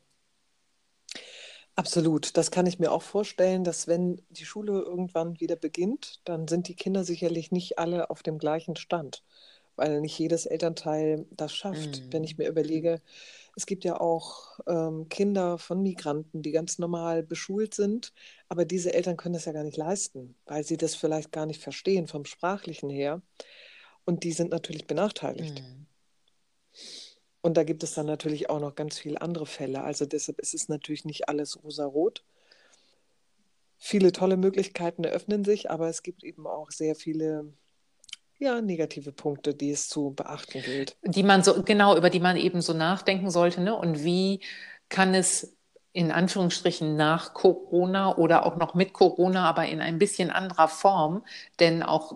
Absolut, 1.75 2.38
das 2.38 2.51
kann 2.51 2.67
ich 2.67 2.79
mir 2.79 2.91
auch 2.91 3.01
vorstellen, 3.01 3.63
dass 3.63 3.88
wenn 3.88 4.22
die 4.29 4.46
Schule 4.46 4.74
irgendwann 4.82 5.39
wieder 5.39 5.55
beginnt, 5.55 6.20
dann 6.24 6.48
sind 6.48 6.67
die 6.67 6.75
Kinder 6.75 7.03
sicherlich 7.03 7.51
nicht 7.51 7.79
alle 7.79 8.10
auf 8.12 8.22
dem 8.22 8.38
gleichen 8.38 8.75
Stand, 8.75 9.24
weil 9.75 10.01
nicht 10.01 10.17
jedes 10.17 10.45
Elternteil 10.45 11.25
das 11.31 11.53
schafft. 11.53 12.01
Mhm. 12.01 12.13
Wenn 12.13 12.23
ich 12.23 12.37
mir 12.37 12.47
überlege, 12.47 13.01
es 13.55 13.65
gibt 13.65 13.83
ja 13.83 13.99
auch 13.99 14.59
ähm, 14.67 15.07
Kinder 15.09 15.57
von 15.57 15.81
Migranten, 15.81 16.41
die 16.41 16.51
ganz 16.51 16.79
normal 16.79 17.23
beschult 17.23 17.73
sind, 17.73 18.13
aber 18.49 18.65
diese 18.65 18.93
Eltern 18.93 19.17
können 19.17 19.33
das 19.33 19.45
ja 19.45 19.51
gar 19.51 19.63
nicht 19.63 19.77
leisten, 19.77 20.35
weil 20.45 20.63
sie 20.63 20.77
das 20.77 20.95
vielleicht 20.95 21.31
gar 21.31 21.45
nicht 21.45 21.61
verstehen 21.61 22.07
vom 22.07 22.25
sprachlichen 22.25 22.89
her. 22.89 23.21
Und 24.05 24.23
die 24.23 24.33
sind 24.33 24.51
natürlich 24.51 24.87
benachteiligt. 24.87 25.61
Mhm. 25.61 25.85
Und 27.41 27.57
da 27.57 27.63
gibt 27.63 27.83
es 27.83 27.93
dann 27.93 28.05
natürlich 28.05 28.49
auch 28.49 28.59
noch 28.59 28.75
ganz 28.75 28.97
viele 28.97 29.21
andere 29.21 29.45
Fälle. 29.45 29.83
Also 29.83 30.05
deshalb 30.05 30.39
ist 30.39 30.53
es 30.53 30.69
natürlich 30.69 31.05
nicht 31.05 31.29
alles 31.29 31.61
rosarot. 31.63 32.23
Viele 33.77 34.13
tolle 34.13 34.37
Möglichkeiten 34.37 35.03
eröffnen 35.03 35.43
sich, 35.43 35.69
aber 35.69 35.89
es 35.89 36.03
gibt 36.03 36.23
eben 36.23 36.47
auch 36.47 36.71
sehr 36.71 36.95
viele 36.95 37.53
ja, 38.39 38.61
negative 38.61 39.11
Punkte, 39.11 39.53
die 39.53 39.71
es 39.71 39.87
zu 39.87 40.11
beachten 40.11 40.61
gilt. 40.61 40.97
Die 41.03 41.23
man 41.23 41.43
so, 41.43 41.63
genau, 41.63 41.95
über 41.95 42.09
die 42.09 42.19
man 42.19 42.37
eben 42.37 42.61
so 42.61 42.73
nachdenken 42.73 43.29
sollte. 43.29 43.61
Ne? 43.61 43.75
Und 43.75 44.03
wie 44.03 44.41
kann 44.89 45.13
es 45.13 45.55
in 45.95 46.12
Anführungsstrichen 46.12 46.95
nach 46.95 47.35
Corona 47.35 48.17
oder 48.17 48.47
auch 48.47 48.55
noch 48.55 48.73
mit 48.73 48.93
Corona, 48.93 49.47
aber 49.47 49.67
in 49.67 49.79
ein 49.79 50.00
bisschen 50.00 50.31
anderer 50.31 50.67
Form, 50.67 51.23
denn 51.59 51.83
auch 51.83 52.15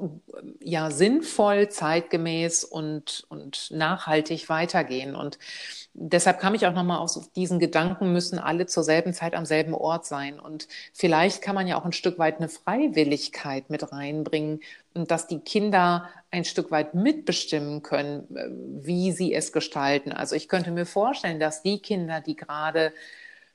ja 0.59 0.89
sinnvoll, 0.89 1.69
zeitgemäß 1.69 2.63
und, 2.63 3.27
und 3.29 3.69
nachhaltig 3.69 4.49
weitergehen. 4.49 5.15
Und 5.15 5.37
deshalb 5.93 6.39
kam 6.39 6.55
ich 6.55 6.65
auch 6.65 6.73
nochmal 6.73 6.97
auf 6.97 7.31
diesen 7.35 7.59
Gedanken, 7.59 8.11
müssen 8.11 8.39
alle 8.39 8.65
zur 8.65 8.83
selben 8.83 9.13
Zeit 9.13 9.35
am 9.35 9.45
selben 9.45 9.75
Ort 9.75 10.07
sein. 10.07 10.39
Und 10.39 10.67
vielleicht 10.91 11.43
kann 11.43 11.53
man 11.53 11.67
ja 11.67 11.79
auch 11.79 11.85
ein 11.85 11.91
Stück 11.91 12.17
weit 12.17 12.37
eine 12.37 12.49
Freiwilligkeit 12.49 13.69
mit 13.69 13.91
reinbringen, 13.91 14.61
dass 14.95 15.27
die 15.27 15.39
Kinder 15.39 16.09
ein 16.31 16.45
Stück 16.45 16.71
weit 16.71 16.95
mitbestimmen 16.95 17.83
können, 17.83 18.25
wie 18.83 19.11
sie 19.11 19.35
es 19.35 19.51
gestalten. 19.51 20.11
Also 20.11 20.35
ich 20.35 20.47
könnte 20.47 20.71
mir 20.71 20.87
vorstellen, 20.87 21.39
dass 21.39 21.61
die 21.61 21.79
Kinder, 21.79 22.21
die 22.21 22.35
gerade 22.35 22.91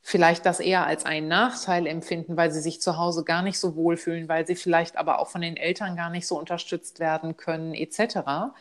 vielleicht 0.02 0.44
das 0.44 0.59
eher 0.59 0.85
als 0.85 1.06
einen 1.06 1.28
Nachteil 1.28 1.87
empfinden, 1.87 2.37
weil 2.37 2.50
sie 2.50 2.61
sich 2.61 2.80
zu 2.80 2.99
Hause 2.99 3.23
gar 3.23 3.42
nicht 3.42 3.59
so 3.59 3.76
wohlfühlen, 3.76 4.28
weil 4.28 4.47
sie 4.47 4.56
vielleicht 4.56 4.97
aber 4.97 5.21
auch 5.21 5.28
von 5.28 5.40
den 5.40 5.56
Eltern 5.56 5.97
gar 5.97 6.11
nicht 6.11 6.26
so 6.26 6.38
unterstützt 6.38 6.99
werden 6.99 7.37
können, 7.37 7.73
etc., 7.73 8.52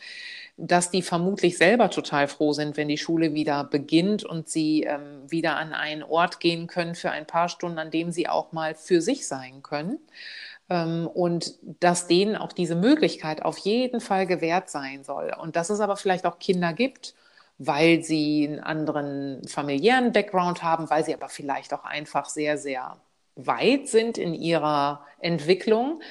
dass 0.56 0.90
die 0.90 1.02
vermutlich 1.02 1.58
selber 1.58 1.90
total 1.90 2.28
froh 2.28 2.52
sind, 2.52 2.76
wenn 2.76 2.86
die 2.86 2.98
Schule 2.98 3.34
wieder 3.34 3.64
beginnt 3.64 4.22
und 4.22 4.48
sie 4.48 4.84
ähm, 4.84 5.22
wieder 5.28 5.56
an 5.56 5.72
einen 5.72 6.02
Ort 6.04 6.40
gehen 6.40 6.68
können 6.68 6.94
für 6.94 7.10
ein 7.10 7.26
paar 7.26 7.48
Stunden, 7.48 7.78
an 7.78 7.90
dem 7.90 8.12
sie 8.12 8.28
auch 8.28 8.52
mal 8.52 8.74
für 8.74 9.00
sich 9.00 9.26
sein 9.26 9.62
können. 9.62 9.98
Ähm, 10.68 11.08
und 11.12 11.54
dass 11.80 12.06
denen 12.06 12.36
auch 12.36 12.52
diese 12.52 12.76
Möglichkeit 12.76 13.42
auf 13.42 13.58
jeden 13.58 14.00
Fall 14.00 14.26
gewährt 14.26 14.70
sein 14.70 15.04
soll. 15.04 15.34
Und 15.40 15.56
dass 15.56 15.70
es 15.70 15.80
aber 15.80 15.96
vielleicht 15.96 16.26
auch 16.26 16.38
Kinder 16.38 16.72
gibt, 16.74 17.14
weil 17.66 18.02
sie 18.02 18.48
einen 18.48 18.60
anderen 18.60 19.46
familiären 19.46 20.12
Background 20.12 20.62
haben, 20.62 20.90
weil 20.90 21.04
sie 21.04 21.14
aber 21.14 21.28
vielleicht 21.28 21.72
auch 21.72 21.84
einfach 21.84 22.28
sehr, 22.28 22.58
sehr 22.58 22.96
weit 23.36 23.88
sind 23.88 24.18
in 24.18 24.34
ihrer 24.34 25.06
Entwicklung 25.20 26.02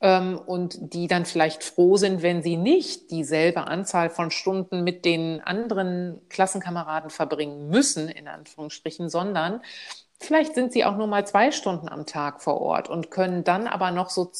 ähm, 0.00 0.38
und 0.38 0.94
die 0.94 1.08
dann 1.08 1.24
vielleicht 1.24 1.64
froh 1.64 1.96
sind, 1.96 2.22
wenn 2.22 2.42
sie 2.42 2.56
nicht 2.56 3.10
dieselbe 3.10 3.66
Anzahl 3.66 4.08
von 4.08 4.30
Stunden 4.30 4.84
mit 4.84 5.04
den 5.04 5.40
anderen 5.40 6.20
Klassenkameraden 6.28 7.10
verbringen 7.10 7.68
müssen, 7.70 8.08
in 8.08 8.28
Anführungsstrichen, 8.28 9.08
sondern 9.08 9.62
vielleicht 10.20 10.54
sind 10.54 10.72
sie 10.72 10.84
auch 10.84 10.96
nur 10.96 11.08
mal 11.08 11.26
zwei 11.26 11.50
Stunden 11.50 11.88
am 11.88 12.06
Tag 12.06 12.40
vor 12.40 12.60
Ort 12.60 12.88
und 12.88 13.10
können 13.10 13.42
dann 13.42 13.66
aber 13.66 13.90
noch 13.90 14.10
so 14.10 14.30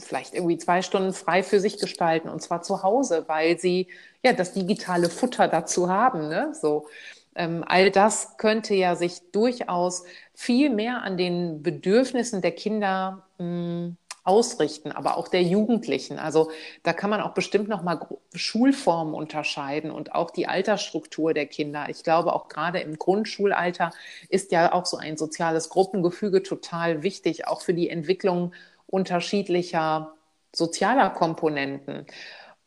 vielleicht 0.00 0.34
irgendwie 0.34 0.58
zwei 0.58 0.82
Stunden 0.82 1.12
frei 1.12 1.42
für 1.42 1.60
sich 1.60 1.78
gestalten 1.78 2.28
und 2.28 2.42
zwar 2.42 2.62
zu 2.62 2.82
Hause, 2.82 3.24
weil 3.26 3.58
sie 3.58 3.88
ja 4.24 4.32
das 4.32 4.52
digitale 4.52 5.10
Futter 5.10 5.48
dazu 5.48 5.88
haben. 5.88 6.28
Ne? 6.28 6.52
So, 6.60 6.86
ähm, 7.34 7.64
all 7.66 7.90
das 7.90 8.36
könnte 8.36 8.74
ja 8.74 8.96
sich 8.96 9.30
durchaus 9.32 10.04
viel 10.34 10.70
mehr 10.70 11.02
an 11.02 11.16
den 11.16 11.62
Bedürfnissen 11.62 12.42
der 12.42 12.52
Kinder 12.52 13.26
mh, 13.38 13.44
hm, 13.44 13.96
ausrichten, 14.28 14.92
aber 14.92 15.16
auch 15.16 15.28
der 15.28 15.42
Jugendlichen. 15.42 16.18
Also 16.18 16.50
da 16.82 16.92
kann 16.92 17.08
man 17.08 17.22
auch 17.22 17.32
bestimmt 17.32 17.68
noch 17.68 17.82
mal 17.82 17.98
Schulformen 18.34 19.14
unterscheiden 19.14 19.90
und 19.90 20.14
auch 20.14 20.30
die 20.30 20.46
Altersstruktur 20.46 21.32
der 21.32 21.46
Kinder. 21.46 21.86
Ich 21.88 22.04
glaube 22.04 22.34
auch 22.34 22.48
gerade 22.48 22.80
im 22.80 22.98
Grundschulalter 22.98 23.90
ist 24.28 24.52
ja 24.52 24.74
auch 24.74 24.84
so 24.84 24.98
ein 24.98 25.16
soziales 25.16 25.70
Gruppengefüge 25.70 26.42
total 26.42 27.02
wichtig, 27.02 27.46
auch 27.46 27.62
für 27.62 27.72
die 27.72 27.88
Entwicklung 27.88 28.52
unterschiedlicher 28.88 30.14
sozialer 30.54 31.10
Komponenten. 31.10 32.06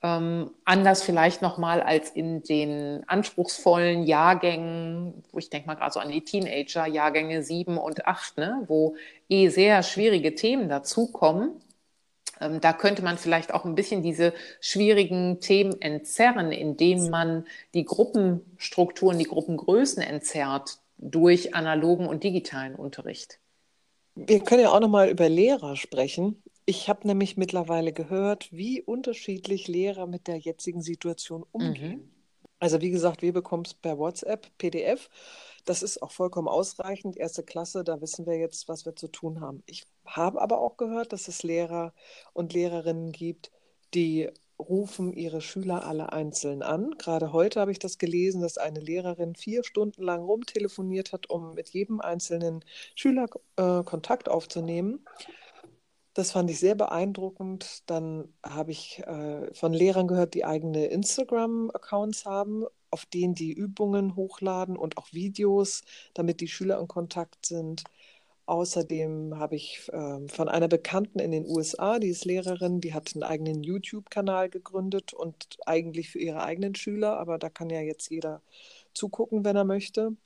Ähm, 0.03 0.51
anders 0.65 1.03
vielleicht 1.03 1.41
nochmal 1.43 1.81
als 1.81 2.09
in 2.09 2.41
den 2.41 3.03
anspruchsvollen 3.07 4.03
Jahrgängen, 4.03 5.23
wo 5.31 5.37
ich 5.37 5.49
denke 5.51 5.67
mal 5.67 5.75
gerade 5.75 5.93
so 5.93 5.99
an 5.99 6.09
die 6.09 6.23
Teenager, 6.23 6.87
Jahrgänge 6.87 7.43
sieben 7.43 7.77
und 7.77 8.07
acht, 8.07 8.37
ne, 8.37 8.63
wo 8.67 8.95
eh 9.29 9.49
sehr 9.49 9.83
schwierige 9.83 10.33
Themen 10.33 10.69
dazukommen. 10.69 11.61
Ähm, 12.39 12.59
da 12.61 12.73
könnte 12.73 13.03
man 13.03 13.19
vielleicht 13.19 13.53
auch 13.53 13.65
ein 13.65 13.75
bisschen 13.75 14.01
diese 14.01 14.33
schwierigen 14.59 15.39
Themen 15.39 15.79
entzerren, 15.81 16.51
indem 16.51 17.09
man 17.11 17.45
die 17.75 17.85
Gruppenstrukturen, 17.85 19.19
die 19.19 19.25
Gruppengrößen 19.25 20.01
entzerrt 20.01 20.79
durch 20.97 21.53
analogen 21.53 22.07
und 22.07 22.23
digitalen 22.23 22.75
Unterricht. 22.75 23.39
Wir 24.15 24.39
können 24.41 24.63
ja 24.63 24.71
auch 24.71 24.79
nochmal 24.79 25.09
über 25.09 25.29
Lehrer 25.29 25.75
sprechen. 25.75 26.43
Ich 26.65 26.89
habe 26.89 27.07
nämlich 27.07 27.37
mittlerweile 27.37 27.93
gehört, 27.93 28.51
wie 28.51 28.81
unterschiedlich 28.81 29.67
Lehrer 29.67 30.05
mit 30.05 30.27
der 30.27 30.37
jetzigen 30.37 30.81
Situation 30.81 31.45
umgehen. 31.51 31.99
Mhm. 31.99 32.11
Also 32.59 32.79
wie 32.79 32.91
gesagt, 32.91 33.23
wir 33.23 33.33
bekommen 33.33 33.63
es 33.65 33.73
per 33.73 33.97
WhatsApp, 33.97 34.55
PDF. 34.59 35.09
Das 35.65 35.81
ist 35.81 36.01
auch 36.03 36.11
vollkommen 36.11 36.47
ausreichend. 36.47 37.17
Erste 37.17 37.43
Klasse, 37.43 37.83
da 37.83 38.01
wissen 38.01 38.27
wir 38.27 38.37
jetzt, 38.37 38.67
was 38.67 38.85
wir 38.85 38.95
zu 38.95 39.07
tun 39.07 39.41
haben. 39.41 39.63
Ich 39.65 39.83
habe 40.05 40.39
aber 40.39 40.59
auch 40.59 40.77
gehört, 40.77 41.11
dass 41.11 41.27
es 41.27 41.41
Lehrer 41.41 41.93
und 42.33 42.53
Lehrerinnen 42.53 43.11
gibt, 43.11 43.51
die 43.95 44.29
rufen 44.69 45.13
ihre 45.13 45.41
Schüler 45.41 45.85
alle 45.85 46.11
einzeln 46.13 46.61
an. 46.61 46.95
Gerade 46.97 47.33
heute 47.33 47.59
habe 47.59 47.71
ich 47.71 47.79
das 47.79 47.97
gelesen, 47.97 48.41
dass 48.41 48.57
eine 48.57 48.79
Lehrerin 48.79 49.35
vier 49.35 49.63
Stunden 49.63 50.03
lang 50.03 50.21
rumtelefoniert 50.23 51.11
hat, 51.13 51.29
um 51.29 51.53
mit 51.53 51.69
jedem 51.69 51.99
einzelnen 52.01 52.63
Schüler 52.95 53.27
äh, 53.57 53.83
Kontakt 53.83 54.29
aufzunehmen. 54.29 55.05
Das 56.13 56.31
fand 56.31 56.49
ich 56.49 56.59
sehr 56.59 56.75
beeindruckend. 56.75 57.89
Dann 57.89 58.33
habe 58.43 58.71
ich 58.71 58.99
äh, 58.99 59.53
von 59.53 59.73
Lehrern 59.73 60.07
gehört, 60.07 60.33
die 60.33 60.45
eigene 60.45 60.87
Instagram-Accounts 60.87 62.25
haben, 62.25 62.65
auf 62.89 63.05
denen 63.05 63.33
die 63.33 63.53
Übungen 63.53 64.15
hochladen 64.17 64.75
und 64.75 64.97
auch 64.97 65.13
Videos, 65.13 65.83
damit 66.13 66.41
die 66.41 66.49
Schüler 66.49 66.79
in 66.79 66.87
Kontakt 66.87 67.45
sind. 67.45 67.83
Außerdem 68.51 69.39
habe 69.39 69.55
ich 69.55 69.87
äh, 69.93 70.27
von 70.27 70.49
einer 70.49 70.67
Bekannten 70.67 71.19
in 71.19 71.31
den 71.31 71.47
USA, 71.47 71.99
die 71.99 72.09
ist 72.09 72.25
Lehrerin, 72.25 72.81
die 72.81 72.93
hat 72.93 73.11
einen 73.13 73.23
eigenen 73.23 73.63
YouTube-Kanal 73.63 74.49
gegründet 74.49 75.13
und 75.13 75.57
eigentlich 75.65 76.09
für 76.09 76.19
ihre 76.19 76.43
eigenen 76.43 76.75
Schüler, 76.75 77.17
aber 77.17 77.37
da 77.37 77.49
kann 77.49 77.69
ja 77.69 77.79
jetzt 77.79 78.11
jeder 78.11 78.41
zugucken, 78.93 79.45
wenn 79.45 79.55
er 79.55 79.63
möchte. 79.63 80.17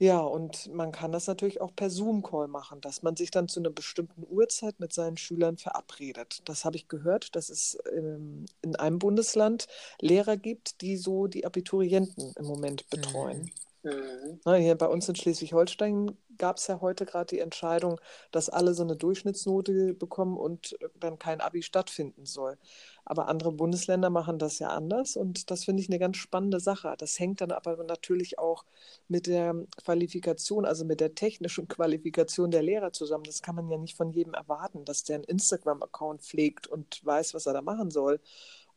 Ja, 0.00 0.18
und 0.18 0.74
man 0.74 0.90
kann 0.90 1.12
das 1.12 1.28
natürlich 1.28 1.60
auch 1.60 1.72
per 1.72 1.88
Zoom-Call 1.88 2.48
machen, 2.48 2.80
dass 2.80 3.04
man 3.04 3.14
sich 3.14 3.30
dann 3.30 3.46
zu 3.46 3.60
einer 3.60 3.70
bestimmten 3.70 4.26
Uhrzeit 4.28 4.80
mit 4.80 4.92
seinen 4.92 5.18
Schülern 5.18 5.56
verabredet. 5.56 6.42
Das 6.46 6.64
habe 6.64 6.74
ich 6.74 6.88
gehört, 6.88 7.36
dass 7.36 7.48
es 7.48 7.78
ähm, 7.92 8.46
in 8.60 8.74
einem 8.74 8.98
Bundesland 8.98 9.68
Lehrer 10.00 10.36
gibt, 10.36 10.80
die 10.80 10.96
so 10.96 11.28
die 11.28 11.46
Abiturienten 11.46 12.32
im 12.36 12.44
Moment 12.44 12.90
betreuen. 12.90 13.42
Mhm. 13.42 13.67
Mhm. 13.84 14.40
Na, 14.44 14.54
hier 14.54 14.74
bei 14.74 14.86
uns 14.88 15.08
in 15.08 15.14
Schleswig-Holstein 15.14 16.16
gab 16.36 16.56
es 16.56 16.66
ja 16.66 16.80
heute 16.80 17.06
gerade 17.06 17.26
die 17.26 17.38
Entscheidung, 17.38 18.00
dass 18.32 18.48
alle 18.48 18.74
so 18.74 18.82
eine 18.82 18.96
Durchschnittsnote 18.96 19.94
bekommen 19.94 20.36
und 20.36 20.76
dann 20.98 21.18
kein 21.18 21.40
Abi 21.40 21.62
stattfinden 21.62 22.26
soll. 22.26 22.58
Aber 23.04 23.28
andere 23.28 23.52
Bundesländer 23.52 24.10
machen 24.10 24.38
das 24.38 24.58
ja 24.58 24.68
anders 24.68 25.16
und 25.16 25.50
das 25.50 25.64
finde 25.64 25.82
ich 25.82 25.88
eine 25.88 25.98
ganz 25.98 26.16
spannende 26.16 26.60
Sache. 26.60 26.94
Das 26.98 27.18
hängt 27.18 27.40
dann 27.40 27.52
aber 27.52 27.82
natürlich 27.84 28.38
auch 28.38 28.64
mit 29.08 29.26
der 29.26 29.54
Qualifikation, 29.84 30.64
also 30.64 30.84
mit 30.84 31.00
der 31.00 31.14
technischen 31.14 31.68
Qualifikation 31.68 32.50
der 32.50 32.62
Lehrer 32.62 32.92
zusammen. 32.92 33.24
Das 33.24 33.42
kann 33.42 33.54
man 33.54 33.68
ja 33.70 33.78
nicht 33.78 33.96
von 33.96 34.10
jedem 34.10 34.34
erwarten, 34.34 34.84
dass 34.84 35.04
der 35.04 35.16
einen 35.16 35.24
Instagram-Account 35.24 36.22
pflegt 36.22 36.66
und 36.66 37.04
weiß, 37.04 37.32
was 37.34 37.46
er 37.46 37.52
da 37.52 37.62
machen 37.62 37.90
soll 37.90 38.20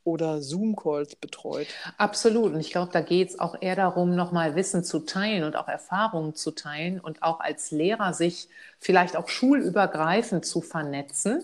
oder 0.03 0.41
Zoom-Calls 0.41 1.15
betreut. 1.15 1.67
Absolut. 1.97 2.53
Und 2.53 2.59
ich 2.59 2.71
glaube, 2.71 2.91
da 2.91 3.01
geht 3.01 3.29
es 3.29 3.39
auch 3.39 3.55
eher 3.59 3.75
darum, 3.75 4.15
nochmal 4.15 4.55
Wissen 4.55 4.83
zu 4.83 4.99
teilen 4.99 5.43
und 5.43 5.55
auch 5.55 5.67
Erfahrungen 5.67 6.35
zu 6.35 6.51
teilen 6.51 6.99
und 6.99 7.23
auch 7.23 7.39
als 7.39 7.71
Lehrer 7.71 8.13
sich 8.13 8.47
vielleicht 8.79 9.15
auch 9.15 9.29
schulübergreifend 9.29 10.45
zu 10.45 10.61
vernetzen, 10.61 11.43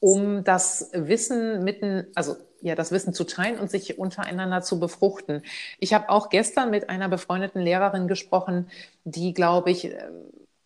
um 0.00 0.44
das 0.44 0.90
Wissen 0.92 1.62
mitten, 1.62 2.06
also 2.14 2.36
ja, 2.60 2.74
das 2.74 2.92
Wissen 2.92 3.12
zu 3.12 3.24
teilen 3.24 3.58
und 3.58 3.70
sich 3.70 3.98
untereinander 3.98 4.62
zu 4.62 4.78
befruchten. 4.78 5.42
Ich 5.78 5.94
habe 5.94 6.08
auch 6.08 6.28
gestern 6.28 6.70
mit 6.70 6.88
einer 6.90 7.08
befreundeten 7.08 7.60
Lehrerin 7.60 8.08
gesprochen, 8.08 8.70
die, 9.04 9.34
glaube 9.34 9.70
ich, 9.70 9.92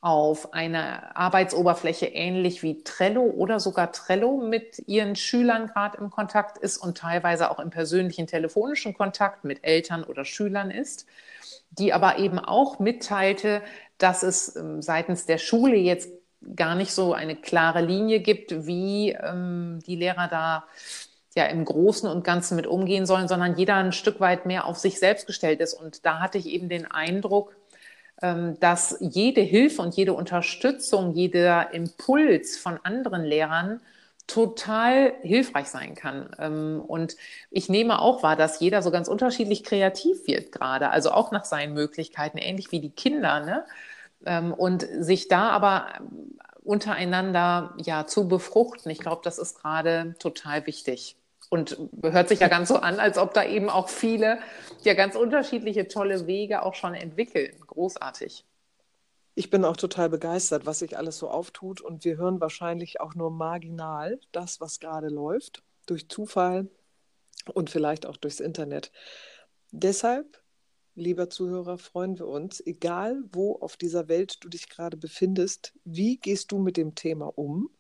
auf 0.01 0.53
einer 0.53 1.17
Arbeitsoberfläche 1.17 2.07
ähnlich 2.07 2.63
wie 2.63 2.85
Trello 2.85 3.23
oder 3.23 3.59
sogar 3.59 3.93
Trello 3.93 4.37
mit 4.37 4.83
ihren 4.87 5.17
Schülern 5.17 5.67
gerade 5.67 5.99
im 5.99 6.11
Kontakt 6.11 6.59
ist 6.59 6.79
und 6.79 6.99
teilweise 6.99 7.51
auch 7.51 7.59
im 7.59 7.71
persönlichen 7.71 8.27
telefonischen 8.27 8.95
Kontakt 8.95 9.45
mit 9.45 9.65
Eltern 9.65 10.05
oder 10.05 10.25
Schülern 10.25 10.71
ist, 10.71 11.07
die 11.71 11.93
aber 11.93 12.19
eben 12.19 12.39
auch 12.39 12.79
mitteilte, 12.79 13.63
dass 13.99 14.23
es 14.23 14.55
ähm, 14.57 14.83
seitens 14.83 15.27
der 15.27 15.39
Schule 15.39 15.77
jetzt 15.77 16.11
gar 16.55 16.75
nicht 16.75 16.93
so 16.93 17.15
eine 17.15 17.35
klare 17.35 17.81
Linie 17.81 18.21
gibt, 18.21 18.67
wie 18.67 19.11
ähm, 19.13 19.81
die 19.87 19.97
Lehrer 19.97 20.29
da 20.29 20.65
ja 21.35 21.47
im 21.47 21.65
Großen 21.65 22.09
und 22.09 22.25
Ganzen 22.25 22.57
mit 22.57 22.67
umgehen 22.67 23.07
sollen, 23.07 23.29
sondern 23.29 23.57
jeder 23.57 23.75
ein 23.77 23.93
Stück 23.93 24.21
weit 24.21 24.47
mehr 24.47 24.67
auf 24.67 24.79
sich 24.79 24.99
selbst 24.99 25.27
gestellt 25.27 25.61
ist. 25.61 25.75
Und 25.75 26.07
da 26.07 26.21
hatte 26.21 26.39
ich 26.39 26.47
eben 26.47 26.69
den 26.69 26.91
Eindruck, 26.91 27.55
dass 28.19 28.97
jede 29.01 29.43
Hilfe 29.43 29.83
und 29.83 29.95
jede 29.95 30.15
Unterstützung, 30.15 31.13
jeder 31.15 31.75
Impuls 31.75 32.57
von 32.57 32.79
anderen 32.83 33.25
Lehrern 33.25 33.81
total 34.27 35.15
hilfreich 35.23 35.69
sein 35.69 35.95
kann. 35.95 36.31
Ähm, 36.39 36.83
und 36.87 37.17
ich 37.51 37.69
nehme 37.69 38.01
auch 38.01 38.23
wahr, 38.23 38.37
dass 38.37 38.61
jeder 38.61 38.83
so 38.83 38.91
ganz 38.91 39.09
unterschiedlich 39.09 39.65
kreativ 39.65 40.27
wird 40.27 40.53
gerade, 40.53 40.91
also 40.91 41.11
auch 41.13 41.31
nach 41.31 41.45
seinen 41.45 41.75
Möglichkeiten, 41.75 42.39
ähnlich 42.39 42.73
wie 42.73 42.81
die 42.81 42.91
Kinder. 42.91 43.41
Ne? 43.41 43.65
Ähm, 44.25 44.53
und 44.53 44.87
sich 44.99 45.29
da 45.29 45.51
aber 45.51 45.89
untereinander 46.65 47.75
ja 47.79 48.07
zu 48.07 48.29
befruchten, 48.29 48.91
ich 48.91 48.99
glaube, 48.99 49.21
das 49.25 49.39
ist 49.39 49.61
gerade 49.61 50.17
total 50.19 50.67
wichtig. 50.67 51.17
Und 51.49 51.79
hört 52.03 52.29
sich 52.29 52.41
ja 52.41 52.49
ganz 52.49 52.69
so 52.69 52.77
an, 52.77 52.99
als 52.99 53.19
ob 53.19 53.33
da 53.35 53.45
eben 53.45 53.71
auch 53.71 53.89
viele 53.89 54.39
ja 54.83 54.95
ganz 54.95 55.15
unterschiedliche 55.15 55.89
tolle 55.89 56.27
Wege 56.27 56.63
auch 56.63 56.75
schon 56.75 56.95
entwickeln. 56.95 57.55
Großartig. 57.67 58.45
Ich 59.35 59.51
bin 59.51 59.65
auch 59.65 59.77
total 59.77 60.09
begeistert, 60.09 60.67
was 60.67 60.81
sich 60.81 60.97
alles 60.97 61.19
so 61.19 61.29
auftut. 61.29 61.81
Und 61.81 62.05
wir 62.05 62.17
hören 62.17 62.41
wahrscheinlich 62.41 63.01
auch 63.01 63.15
nur 63.15 63.31
marginal 63.31 64.19
das, 64.33 64.61
was 64.61 64.81
gerade 64.81 65.09
läuft, 65.09 65.63
durch 65.87 66.09
Zufall 66.09 66.69
und 67.53 67.71
vielleicht 67.71 68.07
auch 68.07 68.17
durchs 68.17 68.41
Internet. 68.41 68.91
Deshalb 69.71 70.41
lieber 70.97 71.31
Zuhörer, 71.31 71.79
freuen 71.79 72.19
wir 72.19 72.27
uns, 72.27 72.61
egal 72.67 73.23
wo 73.33 73.57
auf 73.57 73.77
dieser 73.77 74.09
Welt 74.09 74.39
du 74.41 74.49
dich 74.49 74.69
gerade 74.69 74.97
befindest, 74.97 75.75
wie 75.85 76.17
gehst 76.17 76.51
du 76.51 76.59
mit 76.59 76.77
dem 76.77 76.95
Thema 76.95 77.27
um 77.27 77.71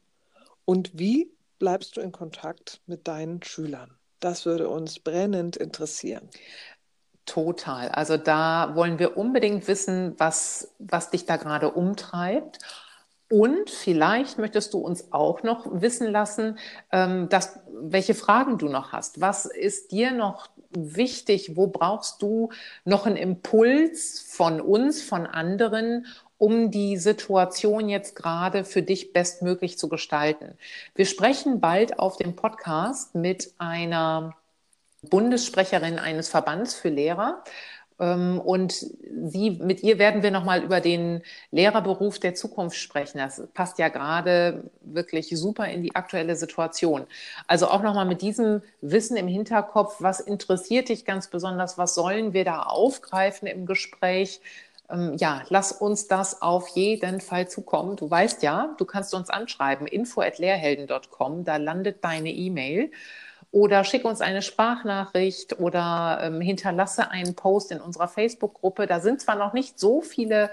und 0.65 0.97
wie 0.99 1.33
bleibst 1.59 1.97
du 1.97 2.01
in 2.01 2.13
Kontakt 2.13 2.81
mit 2.87 3.09
deinen 3.09 3.43
Schülern? 3.43 3.97
Das 4.21 4.47
würde 4.47 4.69
uns 4.69 4.99
brennend 4.99 5.57
interessieren. 5.57 6.29
Total. 7.27 7.89
Also 7.89 8.17
da 8.17 8.73
wollen 8.75 8.99
wir 8.99 9.17
unbedingt 9.17 9.67
wissen, 9.67 10.15
was, 10.19 10.75
was 10.79 11.11
dich 11.11 11.27
da 11.27 11.37
gerade 11.37 11.73
umtreibt. 11.73 12.59
Und 13.29 13.71
vielleicht 13.71 14.39
möchtest 14.39 14.73
du 14.73 14.79
uns 14.79 15.13
auch 15.13 15.43
noch 15.43 15.67
wissen 15.69 16.11
lassen, 16.13 16.59
ähm, 16.93 17.29
dass, 17.29 17.59
welche 17.69 18.15
Fragen 18.15 18.57
du 18.57 18.69
noch 18.69 18.93
hast. 18.93 19.21
Was 19.21 19.47
ist 19.47 19.91
dir 19.91 20.13
noch 20.13 20.49
wichtig? 20.71 21.57
Wo 21.57 21.67
brauchst 21.67 22.23
du 22.23 22.51
noch 22.85 23.07
einen 23.07 23.17
Impuls 23.17 24.21
von 24.21 24.61
uns, 24.61 25.03
von 25.03 25.27
anderen, 25.27 26.07
um 26.39 26.71
die 26.71 26.97
Situation 26.97 27.89
jetzt 27.89 28.17
gerade 28.17 28.65
für 28.65 28.83
dich 28.83 29.13
bestmöglich 29.13 29.79
zu 29.79 29.89
gestalten? 29.89 30.59
Wir 30.95 31.07
sprechen 31.07 31.61
bald 31.61 31.99
auf 31.99 32.17
dem 32.17 32.37
Podcast 32.37 33.15
mit 33.15 33.53
einer 33.59 34.37
Bundessprecherin 35.03 35.99
eines 35.99 36.29
Verbands 36.29 36.75
für 36.75 36.89
Lehrer. 36.89 37.43
Ähm, 37.99 38.41
und 38.41 38.73
sie, 38.73 39.51
mit 39.51 39.83
ihr 39.83 39.99
werden 39.99 40.23
wir 40.23 40.31
nochmal 40.31 40.63
über 40.63 40.81
den 40.81 41.23
Lehrerberuf 41.51 42.19
der 42.19 42.35
Zukunft 42.35 42.77
sprechen. 42.77 43.19
Das 43.19 43.43
passt 43.55 43.79
ja 43.79 43.89
gerade 43.89 44.71
wirklich 44.83 45.29
super 45.31 45.67
in 45.69 45.83
die 45.83 45.95
aktuelle 45.95 46.37
Situation. 46.37 47.07
Also 47.47 47.69
auch 47.69 47.83
nochmal 47.83 48.07
mit 48.07 48.23
diesem 48.23 48.63
Wissen 48.81 49.17
im 49.17 49.29
Hinterkopf, 49.29 49.97
was 50.01 50.21
interessiert 50.21 50.89
dich 50.89 51.05
ganz 51.05 51.29
besonders? 51.29 51.79
Was 51.79 51.95
sollen 51.95 52.33
wir 52.33 52.45
da 52.45 52.63
aufgreifen 52.63 53.49
im 53.49 53.67
Gespräch? 53.67 54.41
Ähm, 54.91 55.15
ja, 55.19 55.43
lass 55.49 55.73
uns 55.73 56.07
das 56.07 56.43
auf 56.43 56.69
jeden 56.69 57.21
Fall 57.21 57.49
zukommen. 57.49 57.97
Du 57.97 58.11
weißt 58.11 58.43
ja, 58.43 58.75
du 58.79 58.85
kannst 58.85 59.15
uns 59.15 59.31
anschreiben, 59.31 59.87
info.lehrhelden.com, 59.87 61.45
da 61.45 61.57
landet 61.57 62.05
deine 62.05 62.31
E-Mail 62.31 62.91
oder 63.57 63.85
schick 63.85 64.05
uns 64.05 64.21
eine 64.21 64.43
Sprachnachricht 64.43 65.59
oder 65.59 66.19
ähm, 66.21 66.43
hinterlasse 66.43 67.11
einen 67.11 67.35
Post 67.35 67.73
in 67.73 67.81
unserer 67.81 68.07
Facebook-Gruppe. 68.07 68.87
Da 68.87 69.01
sind 69.01 69.23
zwar 69.23 69.37
noch 69.37 69.55
nicht 69.55 69.79
so 69.79 70.03
viele 70.03 70.51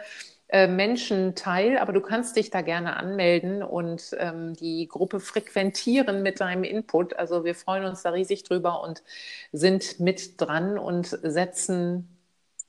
äh, 0.48 0.68
Menschen 0.68 1.36
teil, 1.36 1.78
aber 1.80 1.92
du 1.92 2.00
kannst 2.00 2.38
dich 2.38 2.50
da 2.50 2.62
gerne 2.62 2.96
anmelden 2.96 3.62
und 3.62 4.16
ähm, 4.20 4.54
die 4.54 4.88
Gruppe 4.88 5.20
frequentieren 5.20 6.24
mit 6.24 6.39
deinem 6.39 6.63
Input. 6.63 7.18
Also 7.18 7.44
wir 7.44 7.56
freuen 7.56 7.84
uns 7.84 8.04
da 8.04 8.12
riesig 8.12 8.44
drüber 8.44 8.82
und 8.82 9.04
sind 9.52 10.00
mit 10.00 10.39
dran 10.39 10.78
und 10.78 11.08
setzen, 11.08 12.08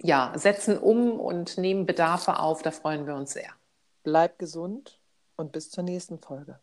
ja, 0.03 0.33
setzen 0.35 0.79
um 0.79 1.13
und 1.21 1.59
nehmen 1.59 1.87
Bedarfe 1.87 2.41
auf. 2.41 2.61
Da 2.63 2.73
freuen 2.73 3.07
wir 3.07 3.15
uns 3.15 3.35
sehr. 3.35 3.51
Bleib 4.03 4.41
gesund 4.41 4.99
und 5.37 5.53
bis 5.53 5.71
zur 5.71 5.85
nächsten 5.85 6.19
Folge. 6.19 6.59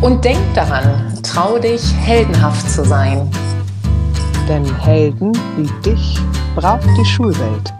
Und 0.00 0.24
denk 0.24 0.38
daran, 0.54 1.12
trau 1.22 1.58
dich, 1.58 1.94
heldenhaft 1.94 2.68
zu 2.70 2.84
sein. 2.84 3.30
Denn 4.48 4.64
Helden 4.80 5.32
wie 5.56 5.70
dich 5.82 6.18
braucht 6.54 6.86
die 6.98 7.04
Schulwelt. 7.04 7.72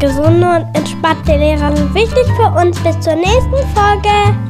Gesunde 0.00 0.46
und 0.46 0.76
entspannte 0.76 1.36
Lehrer 1.36 1.76
sind 1.76 1.94
wichtig 1.94 2.24
für 2.36 2.50
uns. 2.60 2.78
Bis 2.80 2.98
zur 3.00 3.14
nächsten 3.14 3.56
Folge. 3.74 4.47